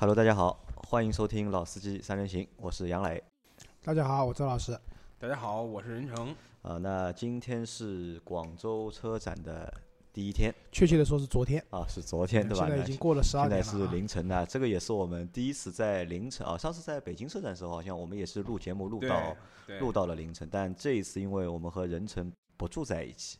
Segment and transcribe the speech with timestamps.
[0.00, 3.20] Hello，大家好，欢迎收听老司机三人行，我是杨磊。
[3.82, 4.78] 大家好，我周老师。
[5.18, 6.32] 大家好，我是任成。
[6.62, 9.74] 啊，那今天是广州车展的
[10.12, 12.68] 第一天，确切的说是昨天啊，是昨天对吧？
[12.68, 13.64] 现在已经过了十二点了。
[13.64, 16.56] 现在是凌晨的，这个也是我们第一次在凌晨啊。
[16.56, 19.36] 上次在北京车展的时候，好像我们也是录节目录到
[19.80, 23.36] 录到了凌晨，但这一次因为我们和任成不住在一起。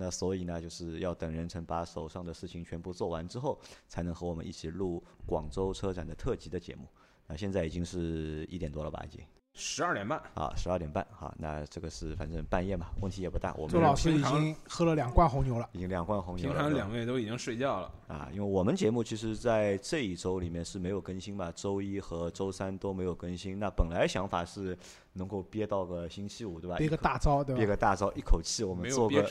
[0.00, 3.58] 那所以呢，就是要等任成把手上的事情全部做完之后，
[3.88, 6.86] 才能和我们一起录广州车展的特辑的节目。
[7.26, 9.02] 那现在已经是一点多了吧？
[9.04, 9.20] 已经。
[9.60, 13.52] 十二点半啊，十二点半哈，那这个是反正半夜嘛，问题也不大。
[13.54, 16.54] 我们周老师已经喝了两罐红牛了，已经两罐红牛了。
[16.54, 23.58] 平常两位都已经睡觉了啊，因为我们节目其实，在这一周里面是没有更新嘛，周一和周三都没有更新。
[23.58, 24.78] 那本来想法是。
[25.18, 26.76] 能够憋到个星期五，对吧？
[26.76, 27.58] 憋个大招，对吧？
[27.58, 29.22] 憋个大招，一口气我们做个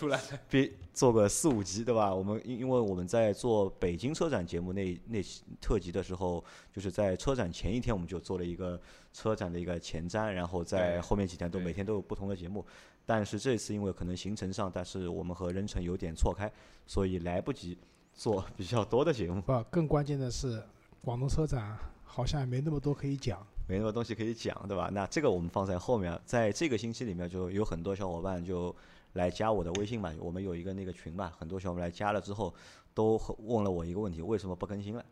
[0.50, 2.14] 憋 做个四五集，对吧？
[2.14, 5.20] 我们因因为我们在做北京车展节目那那
[5.60, 8.80] 特辑的时候，就是在车展前一天我们就做了一个
[9.14, 12.64] 车展的一个前瞻，然后在后面几天都每天都有不同的节目。
[13.06, 16.52] 但是这次因为可能行程上，但是我们和任成有点错开，
[16.86, 17.78] 所以来不及
[18.14, 19.42] 做比较多的节目。
[19.42, 20.62] 不，更关键的是
[21.02, 23.48] 广东车展好像也没那么多可以讲。
[23.68, 24.90] 没那么东西可以讲，对吧？
[24.94, 28.74] 那这个我们放在后面，在这个星期里面就有很多小伙伴就
[29.14, 32.54] 来加我的微信嘛，我们有一个那个群嘛，很多小伙伴来加了之后，
[32.94, 35.06] 都问了我一个问题：为什么不更新了？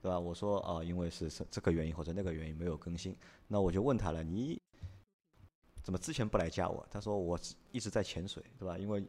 [0.00, 0.18] 对吧？
[0.18, 3.16] 我说啊，因为是这个原因或者那个原因没有更新。
[3.46, 4.60] 那我就问他了，你
[5.84, 6.84] 怎么之前不来加我？
[6.90, 7.38] 他说我
[7.70, 8.76] 一直在潜水，对吧？
[8.76, 9.04] 因为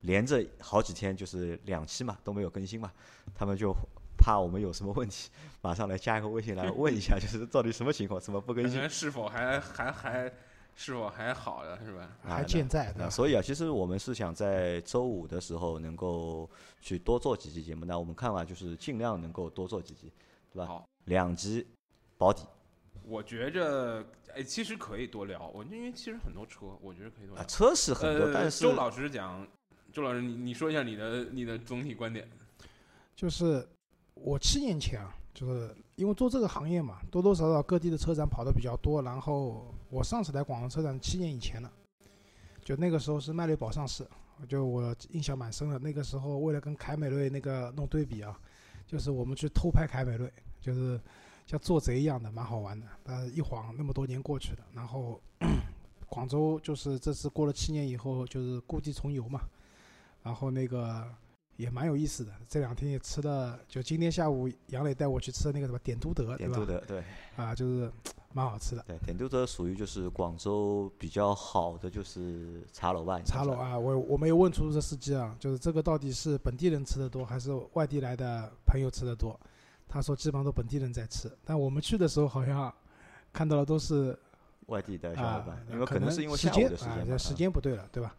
[0.00, 2.92] 连着好几天就是两期嘛都没有更新嘛，
[3.32, 3.72] 他们就。
[4.24, 5.28] 怕我们有什么问题，
[5.60, 8.88] 马上来加一个微信来问一下，就是到底什么情况，怎么不更新？
[8.88, 10.32] 是否还还还
[10.74, 12.08] 是否还好的是吧？
[12.22, 12.90] 还健在。
[12.94, 16.48] 的所以啊，其实我们是想在周五的时候能够
[16.80, 17.84] 去多做几期节目。
[17.84, 20.10] 那我们看法就是尽量能够多做几期，
[20.50, 20.64] 对吧？
[20.64, 21.66] 好，两集
[22.16, 22.46] 保底。
[23.04, 24.02] 我觉着，
[24.34, 25.48] 哎，其实可以多聊。
[25.48, 27.44] 我因为其实很多车，我觉得可以多聊。
[27.44, 29.46] 车是很多，但是周老师讲，
[29.92, 32.26] 周老师你你说一下你的你的总体观点，
[33.14, 33.68] 就是。
[34.14, 39.02] 我七年前啊，就是因为做这个行业嘛，多多少少各地的车展跑的比较多。
[39.02, 41.70] 然后我上次来广州车展七年以前了，
[42.64, 44.06] 就那个时候是迈锐宝上市，
[44.48, 45.78] 就我印象蛮深的。
[45.78, 48.38] 那个时候为了跟凯美瑞那个弄对比啊，
[48.86, 50.98] 就是我们去偷拍凯美瑞，就是
[51.46, 52.86] 像做贼一样的，蛮好玩的。
[53.02, 55.20] 但是一晃那么多年过去了，然后
[56.08, 59.40] 广州就是这次过了七年以后，就是故地重游嘛，
[60.22, 61.04] 然后那个。
[61.56, 67.04] 也蛮有意思的，这两天也吃的，就今天下午杨磊带我去吃的那个什么点都德，点都德对，
[67.36, 67.90] 啊，就是
[68.32, 68.84] 蛮好吃的。
[68.86, 73.20] 对，点都德属于就是广州比较好的就是茶楼吧。
[73.24, 79.38] 茶楼啊，我我没有问出租车司机啊，就是这个到底是本地人吃的多还是外地来的朋友吃的多？
[79.86, 82.72] 他说基本上都本地人在吃，但我们去的时候好像
[83.32, 84.18] 看到的都是
[84.66, 88.16] 外地的小伙伴，因为可能是因为时间啊，时间不对了，对吧？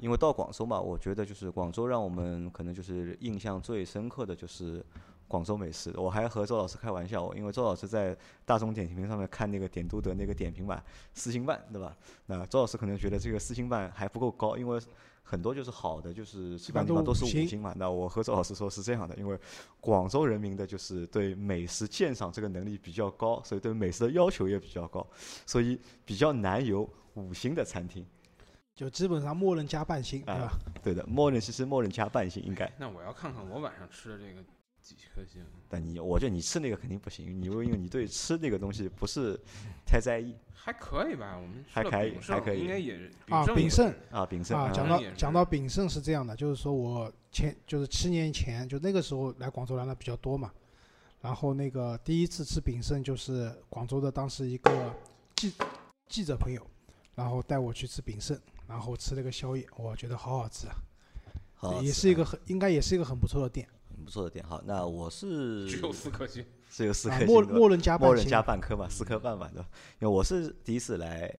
[0.00, 4.84] 因为到广州嘛，我觉得就是广州让我们可能就是印象最深刻的就是
[5.28, 5.92] 广州美食。
[5.96, 11.94] 我还和周老师开玩笑，因为周老师在大众点评上面看那个点都德那个点评吧，四星半，对吧？
[12.26, 14.80] 那周老师可能觉得这个四星半还不够高，因为
[15.22, 17.74] 很多就是好的，就是基本上都是五星嘛。
[17.76, 19.38] 那我和周老师说是这样的，因为
[19.80, 25.06] 广州人民的就是对美食鉴赏这个能力比较高，所以对美食的要求也比较高，
[25.44, 28.04] 所以比较难有五星的餐厅。
[28.80, 30.58] 就基本上默认加半星，对吧？
[30.82, 32.66] 对的，默认其实默认加半星应该。
[32.78, 34.42] 那我要看看我晚上吃的这个
[34.80, 35.44] 几颗星。
[35.68, 39.38] 但你，我觉得你吃那个肯定不行，你因为因为你对吃那个东西不是
[39.84, 40.34] 太在意。
[40.54, 43.44] 还可以吧，我们还可以，还可以，应该也是啊。
[43.54, 50.50] 炳胜啊，炳胜啊，讲到讲到炳胜是这样的，就是说我前就是七年前就那个时候来广州来的比较多嘛，
[51.20, 54.94] 然后那个第一次吃炳胜就是广州的当时一个
[55.36, 55.52] 记
[56.08, 56.66] 记者朋友，
[57.14, 58.40] 然后带我去吃炳胜。
[58.70, 60.76] 然后吃了个宵夜，我觉得好好吃啊，
[61.54, 64.44] 好也是一个很应该也是一个很不错的店，很不错的店。
[64.46, 69.68] 好，那我是只有四颗星，只有四颗星，默默认加默认加半颗嘛，四颗半嘛，对吧？
[69.98, 71.36] 因为我是第一次来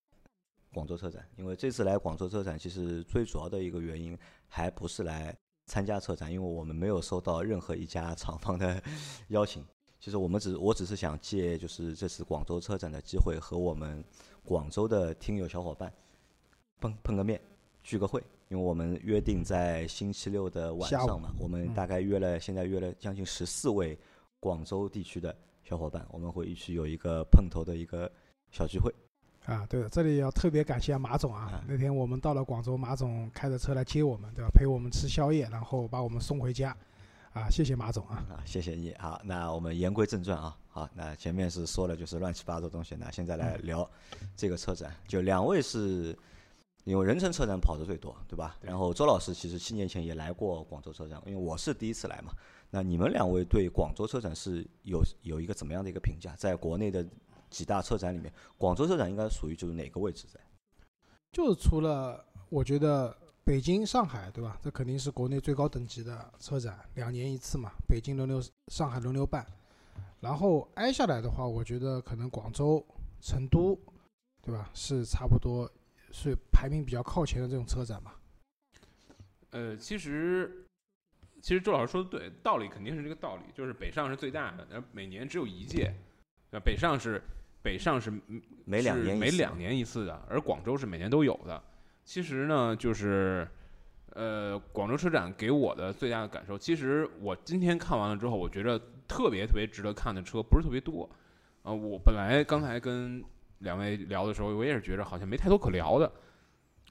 [0.73, 4.17] 广州车展，因为这次来广州车展，其实最主要的一个原因
[4.47, 5.33] 还不是来
[5.67, 8.83] 参加车展，因为我们没有收到任何一家厂方的
[9.29, 9.65] 邀请。
[10.01, 14.03] 其实我们只我只是想借就是这次广州车展的机会，和我们
[14.43, 15.93] 广州的听友小伙伴。
[16.81, 17.39] 碰碰个面，
[17.83, 23.97] 聚个会，因为我们约定在星期六的晚上嘛，我们大概约了，现在约了将近十四位
[24.39, 25.33] 广州地区的
[25.63, 28.11] 小伙伴，我们会一起有一个碰头的一个
[28.49, 28.91] 小聚会。
[29.45, 34.49] 啊，对，这里要特别感谢马总啊，那天我们到了广州，马总开着车来接我们，对吧？
[34.53, 36.75] 陪我们吃宵夜，然后把我们送回家，
[37.33, 38.25] 啊，谢谢马总啊。
[38.29, 38.93] 啊，谢谢你。
[38.99, 40.55] 好，那我们言归正传啊。
[40.67, 43.89] 好，那前面是说了就是乱七八糟的东西，那现在来聊
[44.35, 44.95] 这个车展。
[45.07, 46.15] 就两位是
[46.83, 48.57] 因为仁城车展跑的最多，对吧？
[48.61, 52.33] 然后周老师其实七年前也来过广州车展，因为我是第一次来嘛。
[52.69, 56.33] 那你们两位对广州车展是有有一个怎么样的一个评价？
[56.35, 57.05] 在国内的
[57.49, 60.39] 几大车展里面，广州车展应该属于就是哪个位置在？
[61.31, 64.57] 就是除了我觉得北京、上海，对吧？
[64.61, 69.45] 这肯定是国内最高等级的车展，两年一次嘛，北京轮流，上海轮流办。
[70.19, 72.85] 然后挨下来的话，我觉得可能广州、
[73.21, 73.77] 成都，
[74.41, 74.69] 对吧？
[74.73, 75.69] 是差不多
[76.11, 78.19] 是排名比较靠前的这种车展吧。
[79.51, 80.65] 呃，其实
[81.41, 85.93] 其实周老师说的对，道理肯定是这个道理，就是北上是最大的，然后每年只有一届，
[86.49, 86.59] 对？
[86.59, 87.21] 北上是
[87.61, 88.11] 北上是
[88.65, 91.61] 每两年每两年一次的，而广州是每年都有的。
[92.05, 93.47] 其实呢，就是
[94.13, 101.09] 呃，广州车展给我的最大的感受，其实我今天看完了之后，我觉得特别特别值得看的车不是特别多。
[101.63, 103.23] 呃，我本来刚才跟
[103.61, 106.11] 两位聊的时候，我也是觉着好像没太多可聊的。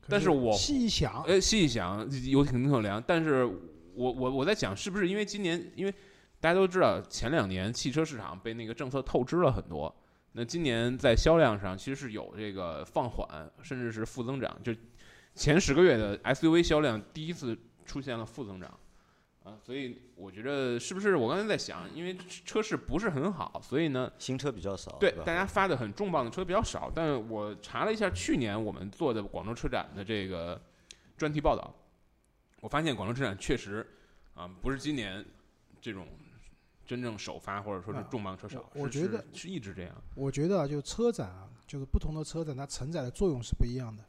[0.09, 3.55] 但是我细一想，呃，细一想有挺可聊，但是我
[3.95, 5.95] 我我在想，是不是因为今年，因为
[6.41, 9.95] 大家都知道前两年汽车市场被那个政策透支了很多，
[10.33, 14.75] 那今年在销量上其实是有这个放缓，甚至是负增长，就
[15.35, 18.73] 前十个月的 SUV 销量第一次出现了负增长。
[19.43, 30.61] 啊，所以我觉得是不是我刚才在想，因为车市不是很好，所以呢，新车比较少，对大家发的很重磅的车比较少，但是我查了一下去年我们做的广州车展的这个
[31.17, 31.75] 专题报道，
[32.61, 33.87] 我发现广州车展确实
[34.35, 35.25] 啊、不是今年
[35.81, 36.07] 这种
[36.87, 39.95] 真正首发或者说是啊重磅车少，是我我觉得是是一直这样。
[40.15, 44.03] 我觉得啊，就车展啊，就是不同的车展，它承载的作用是不一样的。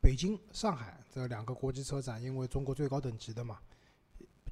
[0.00, 3.58] 北京、上海这两个国际车展，因为中国最高等级的嘛，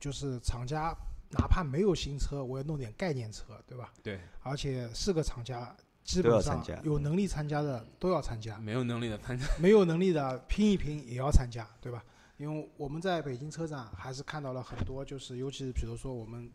[0.00, 0.96] 就是厂家
[1.30, 3.92] 哪怕没有新车，我也弄点概念车，对吧？
[4.02, 12.02] 对，而且四个厂家基本上有能力参加的都要参加，没有能力的参加，没有能力的拼一拼也要参加，对吧？
[12.38, 16.50] 因为我们在北京车展还是看到了很多，就是尤其是比如说我们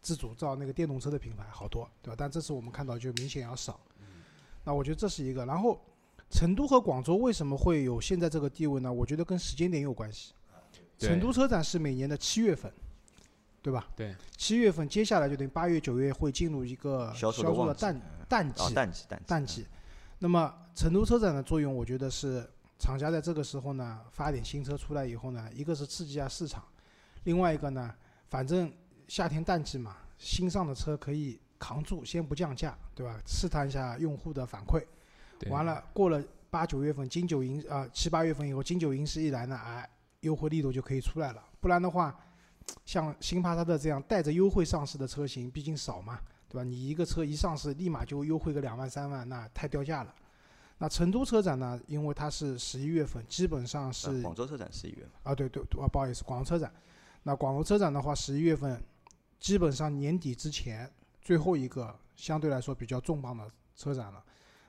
[0.00, 2.14] 自主造那个电动车的品牌好多，对吧？
[2.16, 3.80] 但这次我们看到就明显要少。
[4.62, 5.44] 那我觉得这是一个。
[5.44, 5.78] 然后
[6.30, 8.90] 成都和广州为什么会有现在这个地位呢？
[8.90, 10.32] 我觉得跟时间点有关系。
[10.96, 12.72] 成都车展是每年的七月份，
[13.64, 13.88] 对吧？
[13.96, 18.74] 对，七月份接下来就等于八月、九月会进入一个销售的淡淡啊，季。
[18.74, 19.66] 淡季淡季。
[20.18, 22.46] 那么成都车展的作用，我觉得是
[22.78, 26.62] 厂家在这个时候呢发点新车出来以后呢，一个是刺激一下市场，
[27.22, 27.90] 另外一个呢，
[28.28, 28.70] 反正
[29.08, 33.18] 夏天淡季嘛，新上的车可以扛住，先不降价，对吧？
[33.26, 34.84] 试探一下用户的反馈。
[35.48, 39.88] 完了，过了八九月份，金九银啊七八月份以后，金九银十一来呢，哎，
[40.20, 41.42] 优惠力度就可以出来了。
[41.60, 42.14] 不然的话，
[42.84, 46.18] 像新帕萨特这样带着优惠上市的车型，毕竟少嘛，
[46.48, 46.64] 对吧？
[46.64, 50.14] 你一个车一上市，立马就优惠个两万三万，那太掉价了。
[50.78, 51.80] 那成都车展呢？
[51.86, 56.72] 因为它是十一月份，基本上呃是广州车展十一月嘛，啊，对对对，啊，不好意思，广州车展。
[57.22, 58.82] 那广州车展的话，十一月份
[59.38, 60.90] 基本上年底之前
[61.22, 64.22] 最后一个相对来说比较重磅的车展了。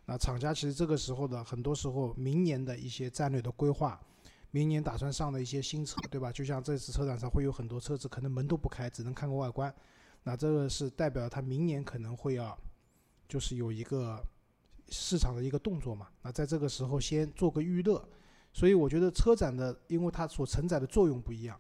[0.06, 4.00] 那厂家其实这个时候的很多时候，明年的一些战略的规划，
[4.56, 6.32] 明年打算上的一些新车，对吧？
[6.32, 9.76] 就像这次车展上会有很多车子可能门都不开，只能看个外观。
[10.24, 12.58] 那这个是代表它明年可能会要，
[13.28, 14.26] 就是有一个
[14.88, 16.08] 市场的一个动作嘛。
[16.22, 18.02] 那在这个时候先做个预热，
[18.54, 21.60] 所以我觉得车展的，因为它所承载的作用不一样，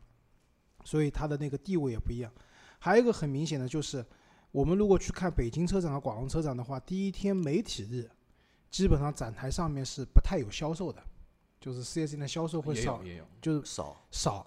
[0.86, 2.32] 所以它的那个地位也不一样。
[2.80, 4.06] 还有一个很明显的就是，
[4.52, 8.10] 我们如果去看北京车展和广州车展的话，第一天媒体日，
[8.72, 11.04] 基本上展台上面是不太有销售的，
[11.66, 13.26] 就是四 S 店的销售会少也有，也有。
[13.42, 14.46] 就是少少，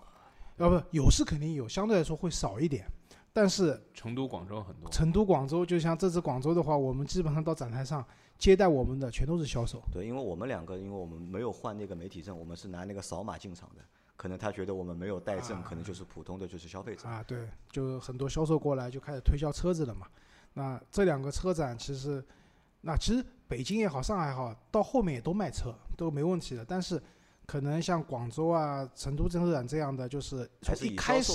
[0.56, 2.87] 要不有是肯定有，相对来说会少一点。
[3.32, 8.04] 但是成都、广州很多，成都、广州，就像这次广州的话，我们基本上到展台上
[8.38, 9.82] 接待我们的全都是销售。
[9.90, 13.82] 对，因为我们两个，因为我们没有换那个媒体证，我们是拿那个扫码进场的。
[14.16, 17.08] 可能他觉得我们没有带证，可能就是普通的就是消费者。
[17.08, 20.06] 啊，对，就很多销售过来就开始推销车子了嘛。
[20.54, 22.25] 那这两个车展其实，
[22.80, 26.64] 那其实北京也好，上海也好，到后面也都卖车，都没问题的。
[26.64, 27.02] 但是
[27.45, 31.33] 可能像广州啊、成都车展这样的，就是从一开始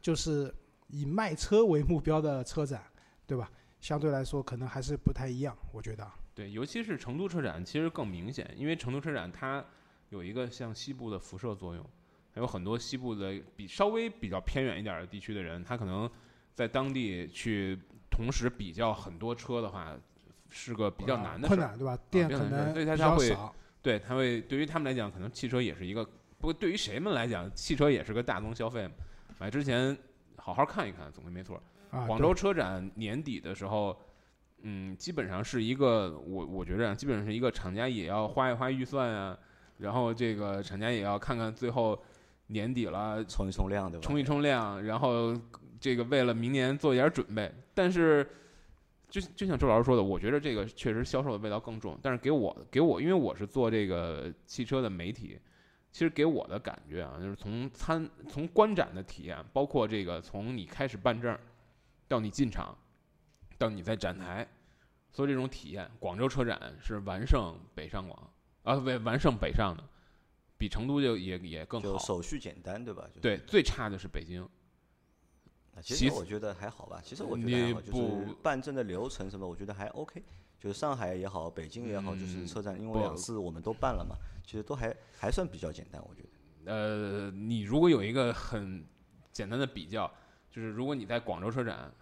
[0.00, 0.54] 就是
[0.88, 2.84] 以卖车为目标的车展，
[3.26, 3.50] 对吧？
[3.80, 6.14] 相对来说可能还是不太一样，我觉得啊。
[6.34, 9.64] 对，尤其是成都车展，其实更明显，因为成都车展它
[10.10, 11.84] 有一个像西部的辐射作用，
[12.32, 16.10] 还有很多西部的比稍微比较偏远一点儿的地区的人，他可能
[16.54, 17.78] 在当地去
[18.10, 19.96] 同时比较很多车的话，
[20.48, 21.54] 是个比较难的事。
[21.54, 21.98] 困难，对吧？
[22.10, 23.36] 店比较难的事儿可能比所以他才会
[23.88, 28.92] 对，他会对于他们来讲，可能汽车也是一个，不过对于谁们来讲，汽车也是个大宗消费嘛。
[29.38, 29.96] 买之前
[30.36, 31.58] 好好看一看，总归没错。
[31.90, 33.98] 啊，广州车展年底的时候，
[34.60, 39.38] 嗯，基本上是一个我我觉着基本上是一个厂家也要花一花预算啊，
[39.78, 41.98] 然后这个厂家也要看看最后
[42.48, 44.06] 年底了冲一冲量，对吧？
[44.06, 45.34] 冲一冲量，然后
[45.80, 47.50] 这个为了明年做一点准备。
[47.72, 48.28] 但是
[49.08, 51.98] 就就像周老师说的，我觉得这个确实销售的味道更重。
[52.02, 55.38] 但是给我给我，因为我是做这个汽车的媒体，
[55.90, 61.40] 其实给我的感觉啊，就是从参从观展的体验，包括这个从你开始办证儿
[62.06, 62.76] 到你进场，
[63.56, 64.46] 到你在展台，
[65.10, 68.30] 所有这种体验，广州车展是完胜北上广
[68.62, 69.82] 啊，不完胜北上的，
[70.58, 71.92] 比成都就也也更好。
[71.92, 73.08] 就手续简单，对吧？
[73.14, 74.46] 就对，最差的是北京。
[75.78, 80.22] 啊其实我觉得还好吧，其实我觉得还好，就是办证的流程什么，我觉得还 OK。
[80.58, 86.28] 就是上海也好，北京也好，就是嗯车展，因为两次我们都办了嘛，其实都还还算比较简单，我觉得。
[86.72, 88.84] 呃，你如果有一个很
[89.30, 90.12] 简单的比较，
[90.50, 91.92] 就是如果你在广州车展，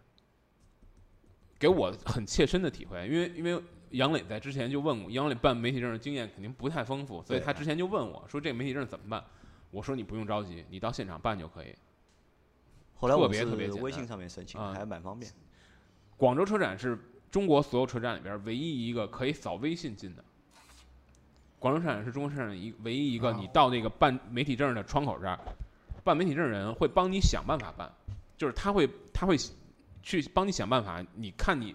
[1.59, 9.23] 给我很切身的体会，因为因为杨磊在之前就问我，杨磊办媒体证的经验肯定不太丰富，所以他之前就问我说这个媒体证怎么办？
[9.71, 11.75] 我说你不用着急，你到现场办就可以。
[13.01, 15.31] 特后来特别微信上面申请，啊还蛮方便。
[16.17, 16.99] 广州车展是
[17.31, 20.25] 中国所有车展里边唯一一个可以扫微信进的。
[21.59, 25.39] 广州车展是中国车展一唯一一个啊你到那个办媒体证的窗口这儿，
[26.05, 27.93] 办媒体证的人会帮你想办法办，
[28.37, 29.37] 就是他会他会
[30.03, 31.05] 去帮你想办法。
[31.15, 31.75] 你看你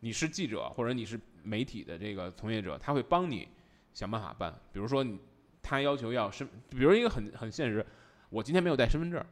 [0.00, 3.48] 你是记者或者你是媒体的这个从业者，他会帮你
[3.92, 4.52] 想办法办。
[4.72, 5.18] 比如说你
[5.62, 7.84] 他要求要身，比如一个很很现实，
[8.30, 9.24] 我今天没有带身份证。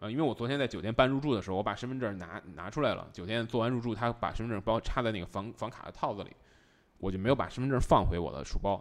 [0.00, 3.08] 呃，因为我昨天在酒店办入住的时候，我把身份证拿拿出来了。
[3.12, 6.30] 酒店做完入住，他把身份证包插在那个房房卡的套子里，
[6.98, 8.76] 我就没有把身份证放回我的书包，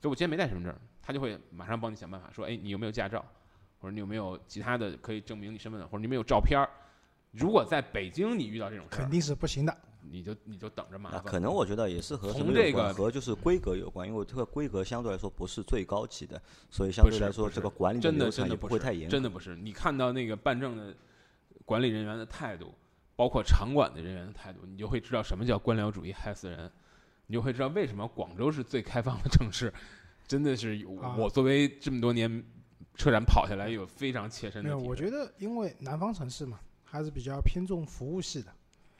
[0.00, 3.24] 所以我今天没带身份证，他就会马上帮你想办法说，哎，你有没有驾照，
[3.78, 6.60] 或者你有没有其他的可以证明你身份的，或者你没有照片。
[7.30, 9.78] 如果在北京你遇到这种，肯定是不行的。
[10.10, 11.24] 你就你就等着麻啊，烦。
[11.24, 12.52] 可能我觉得也是和从？
[12.54, 19.10] 这个和就是规格有关，因为这个规格相对来说不是最高级的，所以相对来说这个管理真的真的不会太严格。
[19.10, 19.56] 真的不是。
[19.56, 20.94] 你看到那个办证的
[21.64, 22.72] 管理人员的态度，
[23.14, 26.70] 包括场馆的人员的态度，你就会知道什么叫官僚主义害死人，
[27.26, 29.72] 你就会知道为什么广州是最开放的城市。
[30.26, 30.84] 真的是
[31.16, 32.44] 我作为这么多年
[32.94, 34.90] 车展跑下来，有非常切身没有，的体会。
[34.90, 38.52] 我觉得因为南方城市嘛，还是比较偏重服务系的，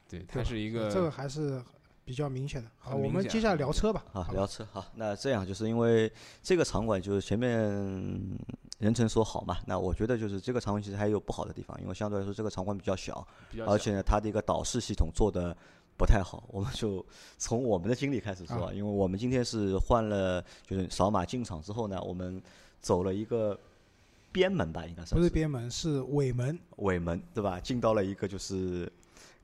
[0.09, 1.61] 对，它是一个这个还是
[2.05, 2.69] 比较明显的。
[2.77, 4.05] 好，我们接下来聊车吧。
[4.11, 6.11] 好，聊车好，那这样就是因为
[6.41, 7.51] 这个场馆就是前面
[8.79, 15.55] 任晨说好嘛，那我觉得就是这个场馆其实还有不好的地方，因为相对来说这个场馆比较小，比较小而且呢它的一个导视系统做的
[15.97, 16.43] 不太好。
[16.49, 17.05] 我们就
[17.37, 22.41] 从我们的经历开始说，啊因为我们今天是换了，就是扫码进场之后呢，我们
[22.79, 23.59] 走了一个
[24.31, 26.57] 边门吧，应该是不是边门，是尾门。
[26.77, 27.59] 尾门，对吧？
[27.59, 28.89] 进到了一个就是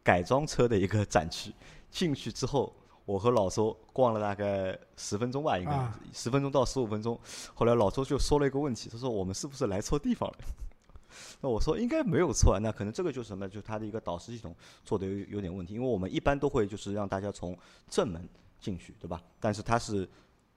[0.04, 1.54] 改装车的一个展区。
[1.90, 2.74] 进去之后，
[3.06, 7.20] 我和老周逛了大概十分钟吧，应该啊十分钟到十五分钟。
[7.54, 10.38] 后来老周就说了一个问题，他说我们是不是来错地方了？
[11.40, 13.48] 那我说应该没有错，那可能这个就是什么？
[13.48, 17.56] 就是它的一个导师系统做的有有点问题，因为我们一般都会就是让大家从
[17.88, 18.28] 正门
[18.60, 19.22] 进去，对吧？
[19.40, 20.10] 但是它是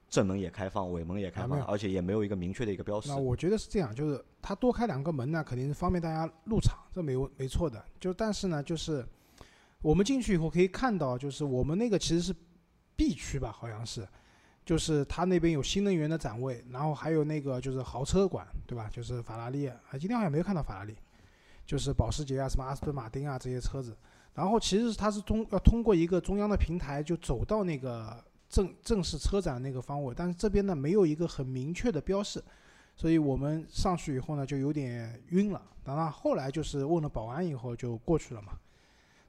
[0.08, 3.16] 正门也开放，尾门也开放，啊而且也没有一个明确的一个标识那。
[3.16, 7.84] 我觉得是这样，就是它多开两个门呢，肯定是方便大家入场，这没有没错的。
[8.00, 9.06] 就但是呢，就是
[9.86, 12.34] 我们进去以后可以看到，就是我们那个其实是
[12.96, 14.04] B 区吧，好像是，
[14.64, 18.90] 就是它那边有新能源的展位，然后还有那个就是豪车馆，对吧？
[18.92, 20.96] 就是法拉利，啊，今天好像没有看到法拉利，
[21.64, 23.96] 就是保时捷啊、什么阿斯顿马丁啊这些车子。
[24.34, 32.42] 然后其实它是通要通过一个中央的平台就走到那个正正式车展那个方位，但是这边呢没有一个很明确的标示，
[32.96, 35.62] 所以我们上去以后呢就有点晕了。
[35.84, 38.58] 当然后来就是问了保安以后就过去了嘛。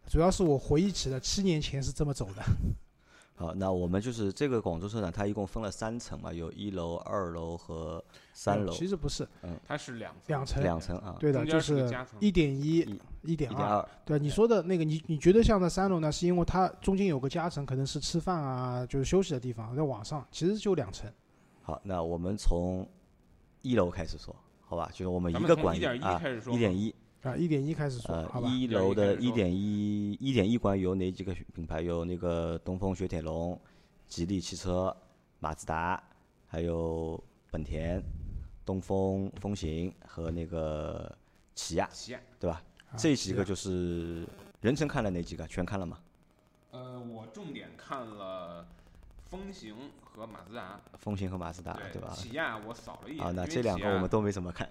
[0.08, 2.42] 主要是我回忆起了七年前是这么走的，
[3.36, 9.56] 好，那我们就是这个广州车展，它一共分了三层嘛，有一楼、二楼和三楼，其实不是嗯。
[9.68, 10.24] 它是两层。
[10.28, 11.88] 两层，两层啊，对的，就是
[12.20, 13.00] 一点一、一
[13.34, 13.54] 一点二。
[13.54, 21.08] 一点二，对你说的那个，你你觉得像在三楼呢，是因为它中间有个夹层，可能是吃饭啊，就是休息的地方，在网上其实就两层。
[21.62, 22.90] 好，那我们从
[23.62, 24.90] 一楼开始说，好吧？
[24.92, 26.96] 就是我们一个馆1.1啊开始，说一点一，
[27.28, 28.50] 啊，一点一开始说，好呃，吧？
[28.50, 31.82] 一楼的一点一一点一馆有哪几个品牌？
[31.82, 33.60] 有那个东风雪铁龙、
[34.08, 34.96] 吉利汽车、
[35.40, 36.02] 马自达，
[36.48, 38.02] 还有本田、
[38.66, 41.14] 东风风行和那个
[41.54, 42.20] 起亚，起亚。
[42.40, 42.64] 对吧？
[42.92, 44.26] 啊这几个就是
[44.62, 45.46] 任晨看了哪几个？
[45.48, 46.00] 全看了吗？
[46.72, 48.66] 呃，我重点看了
[49.30, 52.14] 风行和马自达，风行和马自达，对吧？
[52.16, 54.70] 起亚我扫了一眼，啊，那这两个我们都没怎么看。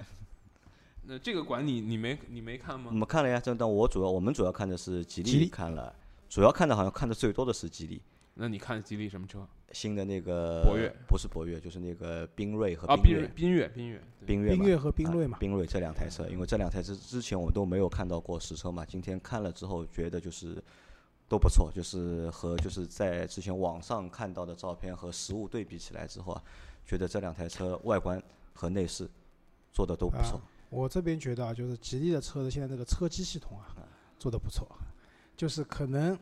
[1.09, 2.95] 那这个馆你你没你没看吗我？
[2.95, 5.95] 们看了呀，这但我主要我们主要看的是吉利，吉利看了，
[6.29, 8.03] 主要看的好像看的最多的是吉利。
[8.35, 9.47] 那你看吉利什么车？
[9.73, 20.63] 新的那个博越不是博越，就是那个缤瑞和啊，缤越缤缤越缤越，缤越缤越和缤瑞嘛啊，缤瑞这两台车，因为这两台车之前我都没有看到过实车嘛，今天看了之后觉得就是
[21.29, 26.43] 都不错，就是和就是在之前网上看到的照片和实物对比起来之后啊，
[26.85, 28.23] 觉得这两台车外观
[28.55, 29.09] 和内饰
[29.73, 30.43] 做的都不错啊。
[30.69, 33.77] 我这边觉得啊，就是吉利的车的现在这个车机系统啊，
[34.19, 34.67] 做的不错，
[35.37, 36.19] 就是可能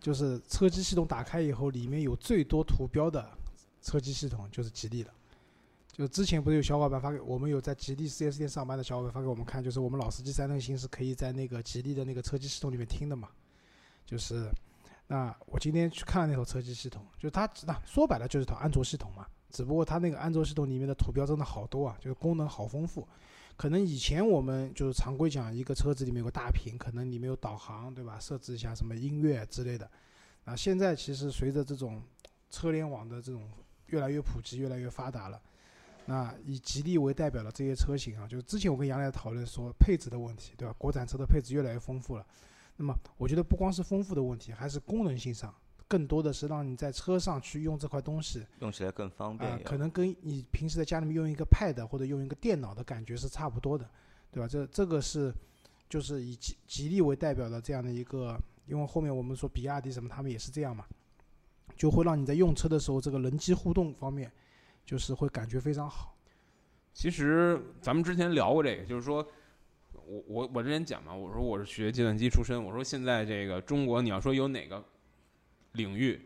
[0.00, 3.30] 就是车机系统打开以后，里面有最多图标的
[3.80, 5.10] 车机系统就是吉利的。
[5.92, 13.28] 就之前不是有小伙伴发给我们有在吉利 4S 店上班的小伙伴发给我们看，就是我们老司机三人行是可以在那个吉利的那个车机系统里面听的嘛。
[14.06, 14.50] 就是
[15.06, 23.06] 那我今天去看了那套车机系统，就是它那说白了就是套安卓系统嘛，只不过它那个安卓系统里面的图标真的好多啊，就是功能好丰富。
[23.56, 28.18] 可能以前我们就是常规讲一个车子里面有个大屏，可能里面有导航，对吧？
[28.18, 29.88] 设置一下什么音乐之类的。
[30.44, 32.02] 啊，现在其实随着这种
[32.50, 33.48] 车联网的这种
[33.86, 35.40] 越来越普及、越来越发达了，
[36.06, 40.74] 那以吉利为代表的这些车型啊，就是之前我跟杨磊讨论说配置的问题，对吧？
[40.76, 42.26] 国产车的配置越来越丰富了。
[42.76, 45.54] 那么我觉得不光是丰富的问题，还是功能性上，
[45.92, 49.62] 更多的是让你在车上去用这块东西，用起来更方便。
[49.62, 53.86] 可能跟你平时在家里面用一个 Pad 或者用一个电脑的感觉是差不多的，
[54.30, 54.48] 对吧？
[54.48, 55.30] 这这个是
[55.90, 60.86] 就是以吉吉利为代表的这样的一个，因为后面我们说比亚迪什么，他们也是这样嘛，
[61.76, 64.32] 就会让你在用车的时候，这个人机互动方面，
[64.86, 66.16] 就是会感觉非常好。
[66.94, 69.22] 其实咱们之前聊过这个，就是说，
[69.92, 74.82] 我我我之前讲嘛，我说我是学计算机出身，我说现在这个中国，你要说有哪个
[75.72, 76.20] 领域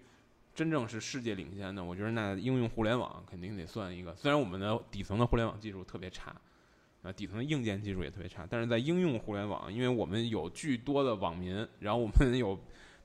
[0.55, 4.15] 真正是世界领先的，我觉得那应用互联网肯定得算一个。
[4.17, 6.35] 虽然我们的底层的互联网技术特别差，
[7.03, 12.59] 啊，底层的硬件技术也特别差，但是在应用互联网，因为我们有巨多的网民，然后我们有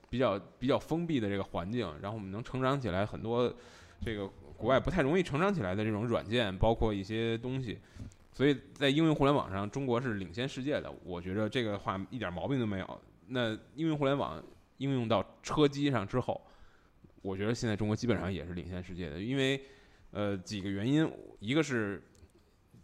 [0.08, 3.54] 比较比较封闭的这个环境，然后我们能成长起来很多
[4.00, 7.78] 这个国外不太容易成长起来的这种软件，包括一些东西。
[8.32, 10.90] 所以在应用互联网上，中国是领先世界的。
[11.04, 13.00] 我觉得这个话一点毛病都没有。
[13.28, 14.42] 那应用互联网
[14.82, 16.40] 应用到车机上之后，
[17.22, 19.20] 我觉得现在中国基本上也是领先世界的。
[19.20, 19.62] 因为
[20.10, 22.02] 呃几个原因，一个是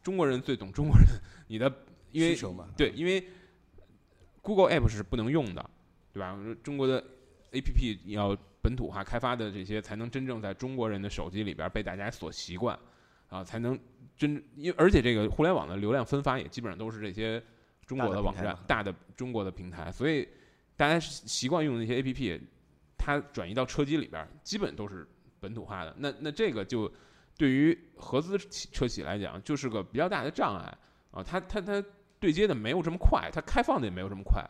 [0.02, 1.06] 中国人最懂中国人，
[1.48, 1.70] 你的
[2.12, 2.36] 因为
[2.76, 3.22] 对，因为
[4.40, 5.70] Google App 是不能用的，
[6.12, 6.38] 对吧？
[6.62, 7.02] 中国的
[7.52, 12.78] APP 要本土化开发的这些，才能真正在中国人的手机里边被大家所习惯，
[13.28, 13.78] 啊，才能
[14.16, 17.42] 真因而且这个互联网的流量分发也基本上都是这些
[17.84, 20.26] 中国的网站、大的中国的平台，所以
[20.78, 22.40] 大家习惯用那些 APP，
[22.96, 25.06] 它转移到车机里边，基本都是
[25.40, 25.92] 本土化的。
[25.98, 26.90] 那那这个就
[27.36, 30.78] 对于合资车企来讲，就是个比较大的障碍
[31.10, 31.84] 啊，它它它
[32.20, 34.40] 对接的没有这么快，它开放的也没有这么快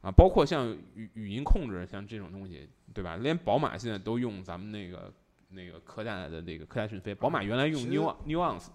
[0.00, 3.16] 啊，包括像语语音控制，像这种东西，对吧？
[3.16, 5.12] 连宝马现在都用咱们那个
[5.50, 8.66] 那个科大的那个科大讯飞，宝马原来用 New Nuance，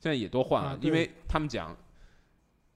[0.00, 1.76] 现在也都换了，啊因为他们讲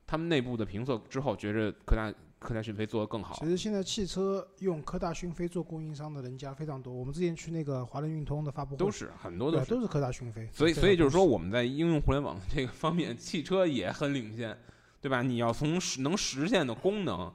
[0.07, 2.13] 他们内部的评测之后，觉着科大
[2.43, 3.47] 科大讯飞做得更好其。
[3.47, 6.93] 实现在汽车用科大讯飞做供应商的人家非常多。
[6.93, 10.49] 我们之前去那个华伦运通的发布会，都是很多都是，对啊都是科大讯飞。
[10.53, 14.59] 所以所以就是说，我们在应用互联网这个方面，汽车也很领先，
[15.01, 15.23] 对吧？
[15.23, 17.33] 你要从实能实现的功能，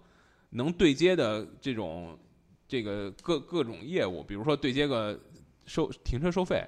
[0.52, 2.18] 能对接的这种
[2.68, 5.20] 这个各各种业务，比如说对接个
[5.66, 6.64] 收停车收费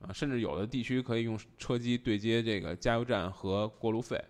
[0.00, 4.22] 啊，甚至有的地区可以用车机对接这个加油站和过路费。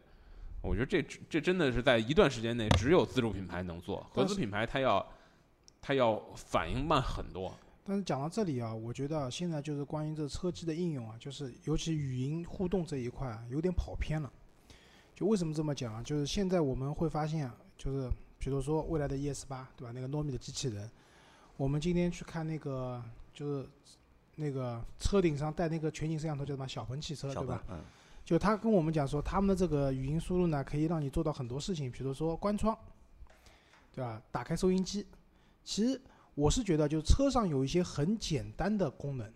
[0.64, 5.06] 我觉得这这真的是在一段时间内只有自主品牌能做，合资品牌它要
[5.82, 7.54] 它要反应慢很多。
[7.84, 14.32] 但是讲到这里啊，我觉得现在就是关于这车机的应用啊，就是尤其语音互动这一块啊，有点跑偏了。
[15.14, 16.02] 就为什么这么讲啊？
[16.02, 19.92] 就是现在我们会发现啊，就是比如说未来的 ES 八，对吧？
[19.94, 20.90] 那个糯米的机器人，
[21.58, 23.02] 我们今天去看那个
[23.34, 23.68] 就是
[24.36, 26.66] 那个车顶上带那个全景摄像头叫什么？
[26.66, 27.84] 小鹏汽车，对吧？，嗯，
[28.24, 32.76] 就他跟我们讲说，他们的这个语音输入呢，可以让你做到很多事情，比如说关窗，
[33.92, 34.22] 对吧？
[34.32, 35.06] 打开收音机。
[35.62, 36.00] 其实
[36.34, 39.26] 我是觉得，就是车上有一些很简单的功能，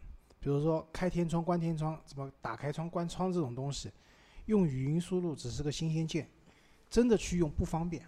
[0.40, 3.90] 比如说开天窗、关天窗，怎么打开窗、关窗这种东西，
[4.46, 6.26] 用语音输入只是个新鲜键，
[6.88, 8.02] 真的去用不方便，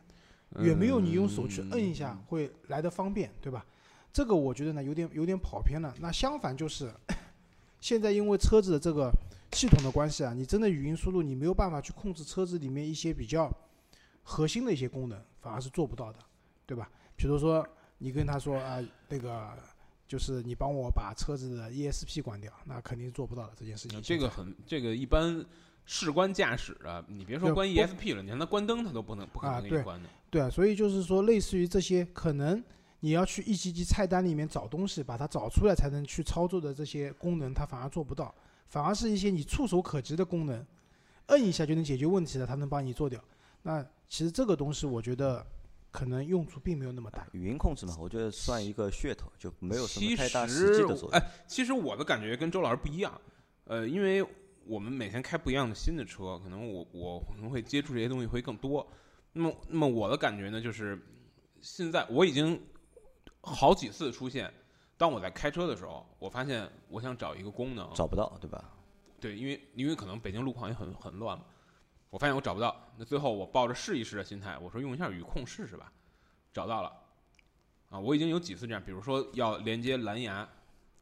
[0.60, 3.64] 远没有你用手去摁一下嗯会来的方便，对吧？
[4.12, 5.94] 这个我觉得呢，有点有点跑偏了。
[6.00, 6.90] 那相反就是，
[7.80, 9.10] 现在因为车子的这个
[9.52, 13.50] 系统的关系啊，你真的语音输入你没有办法去控制车子里面一些比较
[14.22, 16.18] 核心的一些功能，反而是做不到的，
[16.66, 16.90] 对吧？
[17.16, 17.66] 比如说
[17.98, 19.50] 你跟他说啊，那个
[20.06, 24.00] 就是你帮我把车子的 ESP 关掉，那肯定是做不到的这件事情。
[24.02, 25.44] 这个很这个一般
[25.84, 30.08] 事关驾驶啊，你别说关 ESP 了，你让它关灯，它都不能不可能给你关的。
[30.30, 32.62] 对啊，所以就是说，类似于这些，可能
[33.00, 38.32] 你要去一级级菜单里面找东西，把它找出来才能去操作的这些功能，它反而做不到，
[38.70, 40.64] 反而是一些你触手可及的功能，
[41.26, 43.22] 摁一下就能解决问题的，它能帮你做掉。
[43.62, 45.44] 那其实这个东西，我觉得
[45.90, 47.26] 可能用处并没有那么大。
[47.32, 51.10] 语音控制嘛，我觉得算一个噱头，就没有什么太大实实际的作用。
[51.10, 53.20] 哎，其实我的感觉跟周老师不一样，
[53.64, 54.24] 呃，因为
[54.66, 58.86] 我们每天开不一样的新的车，可能我我可能会接触这些东西会更多。
[59.32, 60.96] 那么，那么我的感觉呢，就是
[61.60, 62.60] 现在我已经
[63.40, 64.52] 好几次出现，
[65.00, 68.62] 当我在开车的时候，我发现我想找一个功能，找不到，对吧？
[69.18, 71.44] 对，因为因为可能北京路况也很很乱嘛，
[72.10, 72.76] 我发现我找不到。
[72.98, 75.90] 那最后我抱着试一试的心态，我说用一下语控试试吧，
[76.52, 76.92] 找到了。
[77.88, 80.46] 啊，我已经有几次这样，比如说要连接蓝牙，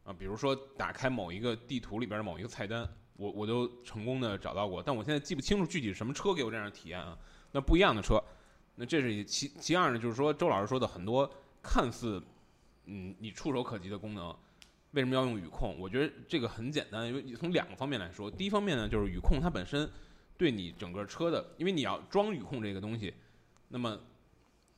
[0.05, 4.81] 啊，比如说打开某一个地图里边的某一个菜单，我我都成功的找到过。
[4.81, 7.17] 但我现在记不清楚具体是什么车给我这样的体验啊。
[7.51, 8.17] 那不一样的车，
[8.75, 11.29] 那这是其其二呢，就是说周老师说的很多
[11.61, 12.23] 看似
[12.91, 14.35] 嗯你触手可及的功能，
[14.91, 15.77] 为什么要用语控？
[15.79, 18.29] 我觉得这个很简单，因为从两个方面来说。
[18.31, 19.87] 第一方面呢，就是语控它本身
[20.35, 23.13] 对你整个车的，因为你要装语控这个东西，
[23.67, 23.99] 那么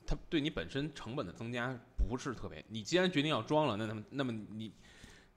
[0.05, 1.73] 它对你本身成本的增加
[2.09, 2.63] 不是特别。
[2.67, 4.73] 你既然决定要装了，那那么那么你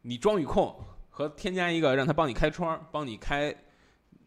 [0.03, 0.77] 你装语控
[1.11, 3.55] 和添加一个让它帮你开窗、帮你开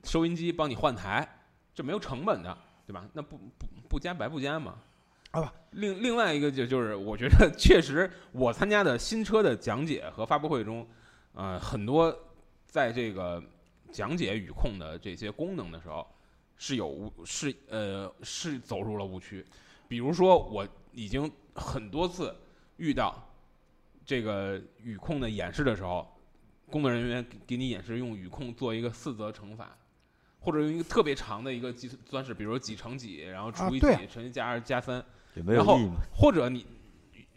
[0.04, 1.28] 收音机、帮你换台，
[1.76, 3.06] 这没有成本的，对吧？
[3.12, 4.82] 那不不不加白不加嘛。
[5.32, 5.54] 好吧。
[5.72, 10.88] 另另外一个就就是，我觉得确实我参加的新车的讲解和发布会中，
[11.34, 12.16] 呃，很多
[12.66, 13.44] 在这个
[13.92, 16.08] 讲解语控的这些功能的时候，
[16.58, 19.46] 是有误是呃是走入了误区。
[19.88, 22.36] 比如说，我已经很多次
[22.78, 23.30] 遇到
[24.06, 26.08] 这个语控的演示的时候，
[26.72, 29.78] 工作人员给给你演示用语控做一个四则乘法，
[30.48, 35.04] 或者用一个特别长的一个计算式，比如说几乘几，然后除以几，乘以加二加三，
[35.36, 35.96] 就没有然后意义嘛。
[36.16, 36.66] 或者你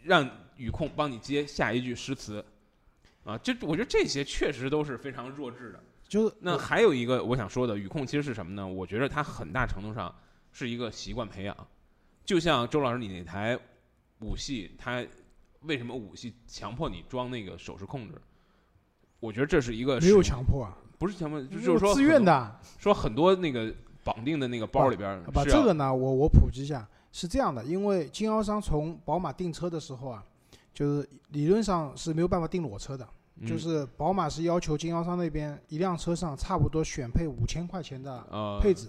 [0.01, 2.41] 让语控帮你接下一句诗词，
[3.25, 5.83] 啊，这我觉得这些确实都是非常弱智的。
[6.07, 8.65] 就是那还有一个我想说的，语控其实是什么呢？
[8.65, 10.15] 我觉得它很大程度上
[10.53, 11.67] 是一个习惯培养，
[12.23, 13.59] 就像周老师你那台
[14.19, 15.05] 五系，它
[15.63, 18.15] 为什么五系强迫你装那个手势控制？
[19.19, 22.55] 我觉得这是一个没有，强迫啊，不是强迫，就就是说自愿，的。
[22.77, 30.23] 说很多那个绑定的那个包里边儿把这个呢，我我普及一下，是这样的，因为经销商从宝马订车的时候啊，
[30.71, 33.03] 就是理论上是没有办法订裸车的，
[33.47, 38.87] 就嗯是宝马是要求经销商那边一辆车上差不多选配五千块钱的呃配置，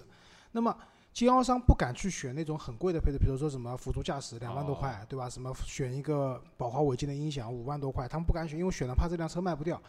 [0.51, 0.77] 那么
[1.15, 5.31] 经销商不敢去选那种很贵的配置，比如说什么辅助驾驶两万多块，对吧？
[5.31, 9.81] 什么选一个宝华韦健的音响五万多块，他们不敢选，因为选了怕这辆车卖不掉。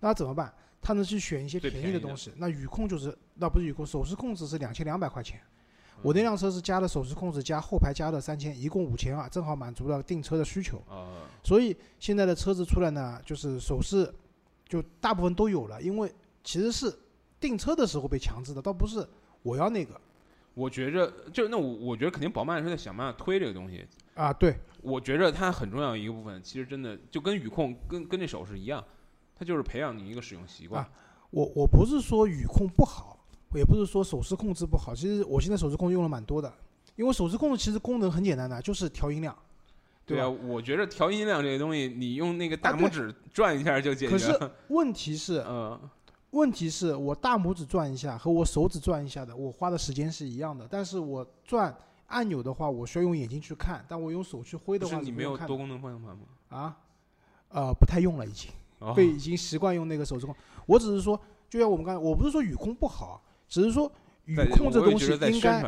[0.00, 0.52] 那怎么办？
[0.82, 2.30] 他能去选一些便宜的的东西。
[2.36, 5.40] 那语控就是，那不是语控，手势控制是两千两百块钱。
[6.02, 10.82] 我嗯那辆车是加了手势控制加后排加了三千，一共五千二，正好满足了订车的需求。
[10.88, 14.12] 呃所以现在的车子出来呢，就是手势
[14.68, 16.92] 就大部分都有了，因为其实是
[17.38, 19.06] 订车的时候被强制的，倒不是
[19.42, 20.00] 我要那个
[20.54, 23.86] 我觉着，就那我我觉得肯定宝马是在想办法推这个东西。
[24.14, 24.32] 啊。
[24.32, 28.84] 对，我觉着它很重要一个部分，其实真的就跟语控跟跟这手势一样，
[29.42, 30.80] 它就是培养你一个使用习惯。
[30.84, 30.88] 啊
[31.30, 33.18] 我我不是说语控不好，
[33.54, 36.52] 也不是说手势控制不好，其实我现在手势控制用了蛮多的，
[36.94, 39.34] 因为手势控制其实功能很简单的，就是调音量，
[40.04, 44.50] 对啊，我觉得调音量这个东西，你用那个大拇指转一下就解决可是。
[44.68, 45.80] 问题是， 嗯，
[46.32, 51.74] 问题是我大拇指转一下和我手指转一下的，我花的时间是一样的，但是我转
[52.08, 56.24] 按钮的话，我需要用眼睛去看，但我用手去挥的话不是你没有多功能方向盘吗？
[56.50, 56.76] 啊，
[57.48, 58.50] 呃，不太用了已经。
[58.82, 60.34] 哦被已经习惯用那个手势控。
[60.66, 61.18] 我只是说，
[61.48, 63.90] 就像我们刚才，我不是说语控不好，只是说
[64.24, 65.60] 语控这东西应该